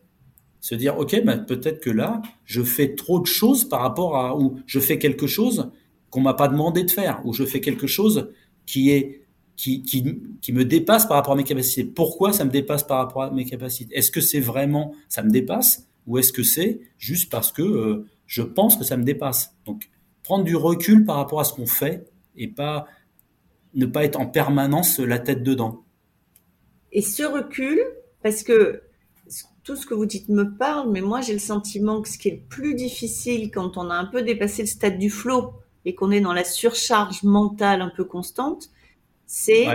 se 0.61 0.75
dire, 0.75 0.99
OK, 0.99 1.23
ben 1.25 1.39
peut-être 1.39 1.81
que 1.81 1.91
là, 1.91 2.23
je 2.45 2.63
fais 2.63 2.95
trop 2.95 3.21
de 3.21 3.27
choses 3.27 3.69
par 3.69 3.81
rapport 3.81 4.17
à, 4.17 4.37
ou 4.39 4.61
je 4.67 4.81
fais 4.81 4.99
quelque 4.99 5.27
chose 5.27 5.71
qu'on 6.11 6.21
m'a 6.21 6.35
pas 6.35 6.49
demandé 6.49 6.83
de 6.85 6.91
faire, 6.91 7.21
ou 7.25 7.33
je 7.33 7.45
fais 7.45 7.61
quelque 7.61 7.87
chose 7.87 8.31
qui 8.67 8.91
est 8.91 9.21
qui, 9.57 9.83
qui, 9.83 10.53
me 10.55 10.65
dépasse 10.65 11.05
par 11.05 11.19
rapport 11.19 11.35
à 11.35 11.37
mes 11.37 11.45
capacités. 11.45 11.85
Pourquoi 11.85 12.33
ça 12.33 12.47
me 12.47 12.51
dépasse 12.51 12.83
par 12.83 12.97
rapport 12.97 13.25
à 13.25 13.31
mes 13.31 13.45
capacités? 13.45 13.95
Est-ce 13.95 14.11
que 14.11 14.23
c'est 14.23 14.41
vraiment 14.41 14.95
ça 15.07 15.23
me 15.23 15.29
dépasse 15.29 15.87
ou 16.07 16.17
est-ce 16.17 16.33
que 16.33 16.43
c'est 16.43 16.81
juste 16.97 17.31
parce 17.31 17.53
que 17.53 17.61
euh, 17.61 18.07
je 18.27 18.41
pense 18.41 18.77
que 18.77 18.85
ça 18.85 18.97
me 18.97 19.05
dépasse? 19.05 19.55
Donc 19.67 19.91
prendre 20.31 20.45
du 20.45 20.55
recul 20.55 21.05
par 21.05 21.17
rapport 21.17 21.41
à 21.41 21.45
ce 21.45 21.53
qu'on 21.53 21.67
fait 21.67 22.07
et 22.37 22.47
pas 22.47 22.87
ne 23.75 23.85
pas 23.85 24.05
être 24.05 24.15
en 24.21 24.27
permanence 24.27 25.01
la 25.01 25.19
tête 25.19 25.43
dedans. 25.43 25.83
Et 26.93 27.03
ce 27.03 27.25
recul, 27.25 27.81
parce 28.23 28.45
que 28.45 28.81
tout 29.65 29.75
ce 29.75 29.87
que 29.87 29.95
vous 29.95 30.07
dites 30.07 30.29
me 30.29 30.57
parle, 30.57 30.89
mais 30.93 31.01
moi 31.01 31.21
j'ai 31.21 31.33
le 31.33 31.41
sentiment 31.41 32.01
que 32.01 32.09
ce 32.09 32.17
qui 32.17 32.29
est 32.29 32.37
le 32.43 32.49
plus 32.49 32.77
difficile 32.77 33.51
quand 33.51 33.77
on 33.77 33.91
a 33.91 33.95
un 33.95 34.05
peu 34.05 34.23
dépassé 34.23 34.63
le 34.63 34.69
stade 34.69 35.01
du 35.01 35.11
flot 35.11 35.53
et 35.85 35.97
qu'on 35.97 36.13
est 36.13 36.21
dans 36.21 36.33
la 36.33 36.45
surcharge 36.45 37.25
mentale 37.25 37.83
un 37.83 37.91
peu 37.97 38.05
constante, 38.05 38.71
c'est 39.27 39.67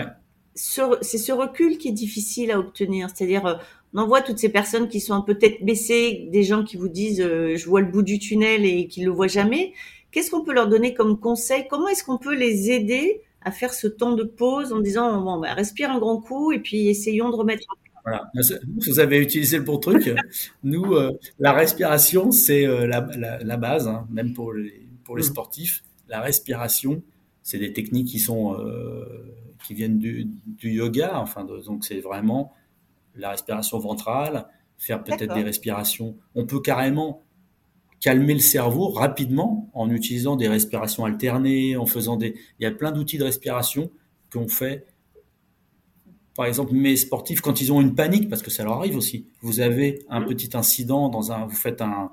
ce, 0.56 0.84
c'est 1.02 1.18
ce 1.18 1.34
recul 1.34 1.78
qui 1.78 1.90
est 1.90 2.00
difficile 2.06 2.50
à 2.52 2.60
obtenir. 2.60 3.10
C'est-à-dire, 3.14 3.60
on 3.94 3.98
en 3.98 4.08
voit 4.08 4.22
toutes 4.22 4.40
ces 4.40 4.48
personnes 4.48 4.88
qui 4.88 5.02
sont 5.02 5.16
un 5.16 5.22
peu 5.22 5.36
tête 5.38 5.66
baissée, 5.66 6.30
des 6.32 6.44
gens 6.44 6.64
qui 6.64 6.78
vous 6.78 6.88
disent 6.88 7.20
euh, 7.20 7.58
je 7.58 7.66
vois 7.68 7.82
le 7.82 7.88
bout 7.88 8.04
du 8.04 8.20
tunnel 8.20 8.64
et 8.64 8.88
qui 8.88 9.04
le 9.04 9.12
voient 9.12 9.28
jamais. 9.28 9.74
Qu'est-ce 10.16 10.32
qu'on 10.32 10.46
peut 10.46 10.54
leur 10.54 10.70
donner 10.70 10.94
comme 10.94 11.20
conseil? 11.20 11.68
Comment 11.70 11.90
est-ce 11.90 12.06
qu'on 12.06 12.18
peut 12.18 12.34
les 12.34 12.72
aider 12.72 13.20
à 13.42 13.52
faire 13.52 13.74
ce 13.74 13.86
temps 13.86 14.14
de 14.14 14.24
pause 14.24 14.72
en 14.72 14.80
disant 14.80 15.22
bon, 15.22 15.42
bah, 15.42 15.54
respire 15.54 15.92
un 15.92 16.00
grand 16.00 16.22
coup 16.22 16.54
et 16.54 16.60
puis 16.60 16.88
essayons 16.88 17.30
de 17.32 17.36
remettre. 17.36 17.66
Voilà, 18.06 18.32
vous 18.78 19.00
avez 19.02 19.18
utilisé 19.18 19.58
le 19.58 19.64
bon 19.64 19.78
truc. 19.78 20.16
Nous, 20.64 20.94
euh, 20.94 21.12
la 21.38 21.52
respiration, 21.52 22.32
c'est 22.32 22.66
la, 22.66 23.06
la, 23.18 23.40
la, 23.44 23.58
base, 23.58 23.90
hein, 23.90 24.08
même 24.10 24.32
pour 24.32 24.54
les, 24.54 24.88
pour 25.04 25.18
les 25.18 25.24
mmh. 25.24 25.28
sportifs. 25.28 25.84
La 26.08 26.22
respiration, 26.22 27.04
c'est 27.44 27.58
des 27.58 27.74
techniques 27.74 28.08
qui 28.08 28.20
sont 28.20 28.56
qui 29.66 29.74
viennent 29.74 30.00
du, 30.00 30.30
yoga. 30.62 31.20
Enfin, 31.20 31.44
donc 31.44 31.84
c'est 31.84 32.00
vraiment 32.00 32.54
la 33.16 33.32
respiration 33.32 33.80
ventrale, 33.80 34.48
faire 34.78 35.04
peut-être 35.04 35.34
des 35.34 35.44
respirations. 35.44 36.16
On 36.36 36.46
peut 36.46 36.62
carrément 36.62 37.26
calmer 38.06 38.36
le 38.36 38.40
cerveau 38.40 38.90
rapidement 38.90 39.68
en 39.74 39.90
utilisant 39.90 40.36
des 40.36 40.48
respirations 40.48 41.06
alternées, 41.06 41.76
en 41.76 41.88
faisant 41.88 42.18
des. 42.18 42.36
Il 42.60 42.64
y 42.64 42.68
a 42.68 42.72
plein 42.72 42.92
d'outils 42.92 43.18
de 43.18 43.24
respiration 43.24 43.90
qu'on 44.32 44.48
fait. 44.48 44.86
Par 46.36 46.46
exemple, 46.46 46.74
mes 46.74 46.98
sportifs, 46.98 47.42
quand 47.42 47.62
ils 47.62 47.74
ont 47.74 47.82
une 47.82 47.96
panique, 47.96 48.30
parce 48.30 48.44
que 48.44 48.52
ça 48.52 48.64
leur 48.64 48.74
arrive 48.74 48.96
aussi, 48.96 49.26
vous 49.42 49.60
avez 49.60 50.06
un 50.08 50.22
petit 50.22 50.56
incident 50.56 51.10
dans 51.10 51.32
un, 51.32 51.48
vous 51.48 51.56
faites 51.56 51.82
un, 51.82 52.12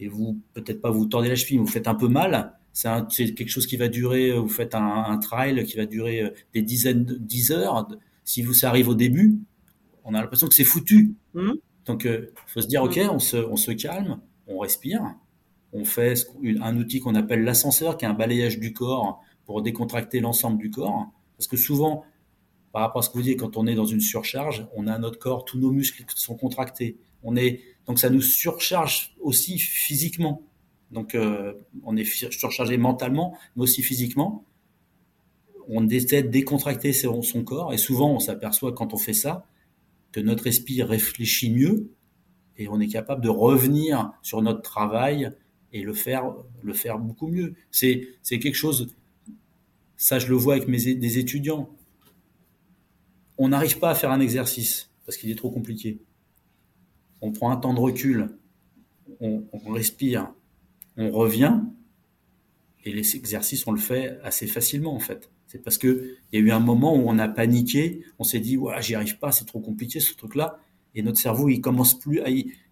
et 0.00 0.08
vous 0.08 0.40
peut-être 0.54 0.80
pas 0.80 0.90
vous 0.90 1.06
tordez 1.06 1.28
la 1.28 1.36
cheville, 1.36 1.58
mais 1.58 1.64
vous 1.66 1.70
faites 1.70 1.86
un 1.86 1.94
peu 1.94 2.08
mal, 2.08 2.58
c'est 2.72 3.34
quelque 3.34 3.48
chose 3.48 3.68
qui 3.68 3.76
va 3.76 3.86
durer, 3.86 4.30
euh, 4.30 4.40
vous 4.40 4.48
faites 4.48 4.74
un, 4.74 5.18
trail 5.18 5.62
qui 5.66 5.76
va 5.76 5.86
durer 5.86 6.22
euh, 6.22 6.30
des 6.52 6.62
dizaines, 6.62 7.04
de, 7.04 7.14
dix 7.14 7.52
heures. 7.52 7.86
Si 8.24 8.42
vous, 8.42 8.54
ça 8.54 8.70
arrive 8.70 8.88
au 8.88 8.96
début, 8.96 9.38
on 10.02 10.14
a 10.14 10.20
l'impression 10.20 10.48
que 10.48 10.54
c'est 10.54 10.64
foutu. 10.64 11.14
Mmh. 11.34 11.52
Donc, 11.86 12.02
il 12.06 12.10
euh, 12.10 12.32
faut 12.48 12.60
se 12.60 12.66
dire, 12.66 12.82
OK, 12.82 12.96
mmh. 12.96 13.10
on 13.10 13.20
se, 13.20 13.36
on 13.36 13.56
se 13.56 13.70
calme, 13.70 14.18
on 14.48 14.58
respire, 14.58 15.14
on 15.72 15.84
fait 15.84 16.14
un 16.60 16.76
outil 16.76 17.00
qu'on 17.00 17.14
appelle 17.14 17.44
l'ascenseur, 17.44 17.96
qui 17.96 18.04
est 18.04 18.08
un 18.08 18.14
balayage 18.14 18.58
du 18.58 18.72
corps 18.72 19.22
pour 19.44 19.62
décontracter 19.62 20.20
l'ensemble 20.20 20.58
du 20.58 20.70
corps. 20.70 21.06
Parce 21.36 21.46
que 21.46 21.56
souvent, 21.56 22.04
par 22.72 22.82
rapport 22.82 23.00
à 23.00 23.02
ce 23.02 23.10
que 23.10 23.14
vous 23.14 23.22
dites, 23.22 23.40
quand 23.40 23.56
on 23.56 23.66
est 23.66 23.74
dans 23.74 23.84
une 23.84 24.00
surcharge, 24.00 24.66
on 24.74 24.86
a 24.86 24.98
notre 24.98 25.18
corps, 25.18 25.44
tous 25.44 25.58
nos 25.58 25.70
muscles 25.70 26.04
sont 26.14 26.36
contractés. 26.36 26.96
On 27.22 27.36
est, 27.36 27.60
donc 27.86 27.98
ça 27.98 28.10
nous 28.10 28.20
surcharge 28.20 29.14
aussi 29.20 29.58
physiquement. 29.58 30.42
Donc, 30.90 31.14
euh, 31.14 31.52
on 31.84 31.96
est 31.96 32.04
surchargé 32.04 32.78
mentalement, 32.78 33.36
mais 33.56 33.62
aussi 33.62 33.82
physiquement. 33.82 34.44
On 35.68 35.86
essaie 35.88 36.22
de 36.22 36.28
décontracter 36.28 36.94
son, 36.94 37.20
corps, 37.44 37.74
et 37.74 37.78
souvent, 37.78 38.10
on 38.14 38.20
s'aperçoit 38.20 38.72
quand 38.72 38.94
on 38.94 38.96
fait 38.96 39.12
ça 39.12 39.44
que 40.12 40.20
notre 40.20 40.46
esprit 40.46 40.82
réfléchit 40.82 41.50
mieux, 41.50 41.90
et 42.56 42.68
on 42.68 42.80
est 42.80 42.88
capable 42.88 43.22
de 43.22 43.28
revenir 43.28 44.12
sur 44.22 44.40
notre 44.40 44.62
travail 44.62 45.30
et 45.72 45.82
le 45.82 45.92
faire, 45.92 46.32
le 46.62 46.72
faire 46.72 46.98
beaucoup 46.98 47.28
mieux. 47.28 47.54
C'est, 47.70 48.08
quelque 48.22 48.54
chose. 48.54 48.94
Ça, 49.96 50.18
je 50.18 50.28
le 50.28 50.36
vois 50.36 50.54
avec 50.54 50.68
mes 50.68 50.94
des 50.94 51.18
étudiants. 51.18 51.70
On 53.36 53.48
n'arrive 53.48 53.78
pas 53.78 53.90
à 53.90 53.94
faire 53.94 54.10
un 54.10 54.20
exercice 54.20 54.90
parce 55.06 55.16
qu'il 55.16 55.30
est 55.30 55.36
trop 55.36 55.50
compliqué. 55.50 56.00
On 57.20 57.32
prend 57.32 57.50
un 57.50 57.56
temps 57.56 57.74
de 57.74 57.80
recul, 57.80 58.28
on, 59.20 59.42
respire, 59.72 60.32
on 60.96 61.10
revient 61.10 61.60
et 62.84 62.92
les 62.92 63.16
exercices, 63.16 63.66
on 63.66 63.72
le 63.72 63.80
fait 63.80 64.18
assez 64.22 64.46
facilement 64.46 64.94
en 64.94 65.00
fait. 65.00 65.30
C'est 65.46 65.62
parce 65.62 65.78
que 65.78 66.16
il 66.30 66.38
y 66.38 66.42
a 66.42 66.46
eu 66.46 66.50
un 66.50 66.60
moment 66.60 66.94
où 66.94 67.08
on 67.08 67.18
a 67.18 67.26
paniqué, 67.26 68.04
on 68.18 68.24
s'est 68.24 68.40
dit 68.40 68.56
ouais, 68.56 68.80
j'y 68.82 68.94
arrive 68.94 69.18
pas, 69.18 69.32
c'est 69.32 69.46
trop 69.46 69.60
compliqué 69.60 69.98
ce 69.98 70.14
truc-là, 70.14 70.60
et 70.98 71.02
notre 71.02 71.18
cerveau 71.18 71.48
il 71.48 71.60
commence 71.60 71.96
plus, 71.96 72.20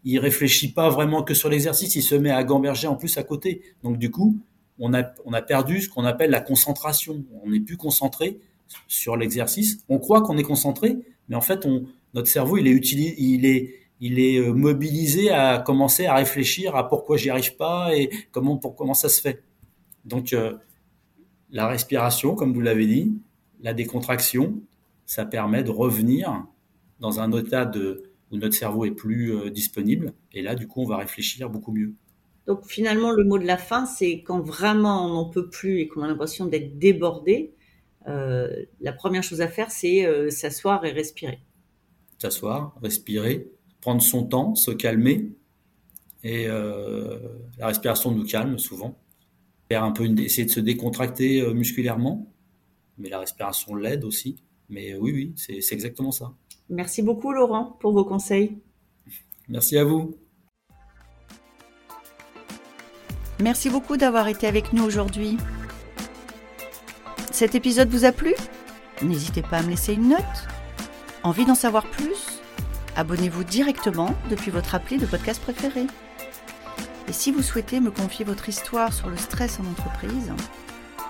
il, 0.03 0.19
réfléchit 0.19 0.73
pas 0.73 0.91
vraiment 0.91 1.23
que 1.23 1.33
sur 1.33 1.49
l'exercice, 1.49 1.95
il 1.95 2.03
se 2.03 2.17
met 2.17 2.33
à 2.33 2.43
gamberger 2.43 2.89
en 2.89 2.97
plus 2.97 3.17
à 3.19 3.23
côté. 3.23 3.63
Donc 3.85 3.99
du 3.99 4.11
coup, 4.11 4.41
on 4.81 4.93
a 4.95 5.05
on 5.25 5.33
a 5.33 5.43
perdu 5.43 5.81
ce 5.81 5.89
qu'on 5.89 6.05
appelle 6.05 6.31
la 6.31 6.41
concentration. 6.41 7.25
On 7.45 7.51
n'est 7.51 7.61
plus 7.61 7.77
concentré 7.77 8.41
sur 8.89 9.17
l'exercice. 9.17 9.85
On 9.89 10.01
croit 10.01 10.23
qu'on 10.23 10.37
est 10.39 10.43
concentré, 10.43 10.97
mais 11.29 11.37
en 11.37 11.41
fait, 11.41 11.69
notre 12.15 12.27
cerveau 12.27 12.57
il 12.57 12.67
est 12.67 12.73
utilisé, 12.73 13.15
il 13.17 13.47
est 13.47 13.75
il 14.01 14.19
est 14.19 14.39
euh, 14.39 14.53
mobilisé 14.53 15.31
à 15.31 15.59
commencer 15.59 16.07
à 16.07 16.17
réfléchir 16.17 16.75
à 16.75 16.89
pourquoi 16.89 17.17
j'y 17.17 17.31
arrive 17.31 17.55
pas 17.55 17.97
et 17.97 18.11
comment 18.33 18.57
pour 18.57 18.75
comment 18.75 18.95
ça 18.95 19.09
se 19.09 19.21
fait. 19.21 19.45
Donc 20.05 20.33
euh, 20.33 20.55
la 21.53 21.69
respiration, 21.69 22.35
comme 22.35 22.53
vous 22.53 22.61
l'avez 22.61 22.87
dit, 22.87 23.17
la 23.61 23.73
décontraction, 23.73 24.61
ça 25.05 25.25
permet 25.25 25.63
de 25.63 25.71
revenir 25.71 26.45
dans 26.99 27.21
un 27.21 27.31
état 27.33 27.65
de, 27.65 28.11
où 28.31 28.37
notre 28.37 28.55
cerveau 28.55 28.85
est 28.85 28.91
plus 28.91 29.35
euh, 29.35 29.51
disponible 29.51 30.13
et 30.33 30.43
là 30.43 30.55
du 30.55 30.67
coup 30.67 30.83
on 30.83 30.87
va 30.87 30.97
réfléchir 30.97 31.51
beaucoup 31.51 31.73
mieux. 31.73 31.95
Donc 32.47 32.67
finalement 32.67 33.11
le 33.11 33.25
mot 33.25 33.39
de 33.39 33.47
la 33.47 33.59
fin 33.59 33.87
c'est 33.87 34.23
quand 34.23 34.41
vraiment 34.41 35.07
on 35.07 35.15
n'en 35.15 35.31
peut 35.31 35.49
plus 35.49 35.81
et 35.81 35.89
qu'on 35.89 36.03
a 36.03 36.09
l'impression 36.09 36.47
d'être 36.47 36.79
débordé, 36.79 37.53
la 38.07 38.93
première 38.93 39.25
chose 39.25 39.41
à 39.41 39.49
faire 39.49 39.73
c'est 39.73 40.31
s'asseoir 40.31 40.85
et 40.85 40.93
respirer. 40.93 41.41
S'asseoir, 42.19 42.77
respirer, 42.81 43.51
prendre 43.87 44.03
son 44.03 44.25
temps, 44.25 44.57
se 44.57 44.73
calmer. 44.73 45.31
Et 46.25 46.49
euh, 46.49 47.19
la 47.57 47.69
respiration 47.69 48.11
nous 48.11 48.25
calme 48.25 48.59
souvent. 48.59 48.99
Faire 49.69 49.85
un 49.85 49.93
peu 49.93 50.05
une, 50.05 50.19
essayer 50.19 50.45
de 50.45 50.51
se 50.51 50.59
décontracter 50.59 51.41
euh, 51.41 51.55
musculairement, 51.55 52.33
mais 52.99 53.09
la 53.09 53.21
respiration 53.21 53.77
l'aide 53.77 54.05
aussi. 54.05 54.43
Mais 54.69 54.97
oui, 54.97 55.13
oui, 55.13 55.33
c'est 55.37 55.73
exactement 55.73 56.11
ça. 56.11 56.35
Merci 56.69 57.03
beaucoup 57.03 57.33
Laurent 57.33 57.77
pour 57.81 57.93
vos 57.93 58.05
conseils. 58.05 58.61
Merci 59.49 59.79
à 59.79 59.85
vous. 59.85 60.17
Merci 63.41 63.71
beaucoup 63.71 63.97
d'avoir 63.97 64.29
été 64.29 64.47
avec 64.47 64.73
nous 64.73 64.85
aujourd'hui. 64.85 65.37
Cet 67.31 67.55
épisode 67.55 67.89
vous 67.89 68.05
a 68.05 68.13
plu? 68.13 68.35
N'hésitez 69.03 69.43
pas 69.43 69.59
à 69.59 69.63
me 69.63 69.71
laisser 69.71 69.93
une 69.93 70.09
note. 70.09 70.49
Envie 71.23 71.45
d'en 71.45 71.55
savoir 71.55 71.87
plus? 71.91 72.41
Abonnez-vous 72.97 73.45
directement 73.45 74.15
depuis 74.31 74.51
votre 74.51 74.75
appli 74.75 74.97
de 74.97 75.05
podcast 75.05 75.43
préféré. 75.43 75.87
Et 77.09 77.13
si 77.13 77.31
vous 77.31 77.43
souhaitez 77.43 77.79
me 77.79 77.91
confier 77.91 78.25
votre 78.25 78.49
histoire 78.49 78.93
sur 78.93 79.11
le 79.11 79.19
stress 79.19 79.61
en 79.61 79.67
entreprise, 79.71 80.33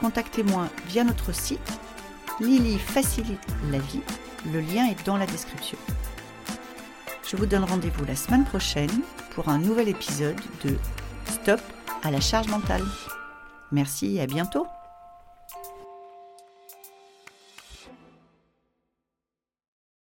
contactez-moi 0.01 0.69
via 0.89 1.05
notre 1.05 1.33
site 1.33 1.79
Lily 2.41 2.79
facilite 2.79 3.47
la 3.71 3.79
vie. 3.79 4.03
Le 4.53 4.61
lien 4.61 4.87
est 4.87 5.05
dans 5.05 5.17
la 5.17 5.27
description. 5.27 5.79
Je 7.29 7.37
vous 7.37 7.47
donne 7.47 7.65
rendez-vous 7.65 8.05
la 8.05 8.15
semaine 8.15 8.45
prochaine 8.45 9.03
pour 9.35 9.49
un 9.49 9.59
nouvel 9.59 9.89
épisode 9.89 10.41
de 10.65 10.77
Stop 11.27 11.61
à 12.05 12.13
la 12.13 12.21
charge 12.21 12.47
mentale. 12.47 12.85
Merci 13.73 14.17
et 14.17 14.21
à 14.21 14.27
bientôt 14.27 14.69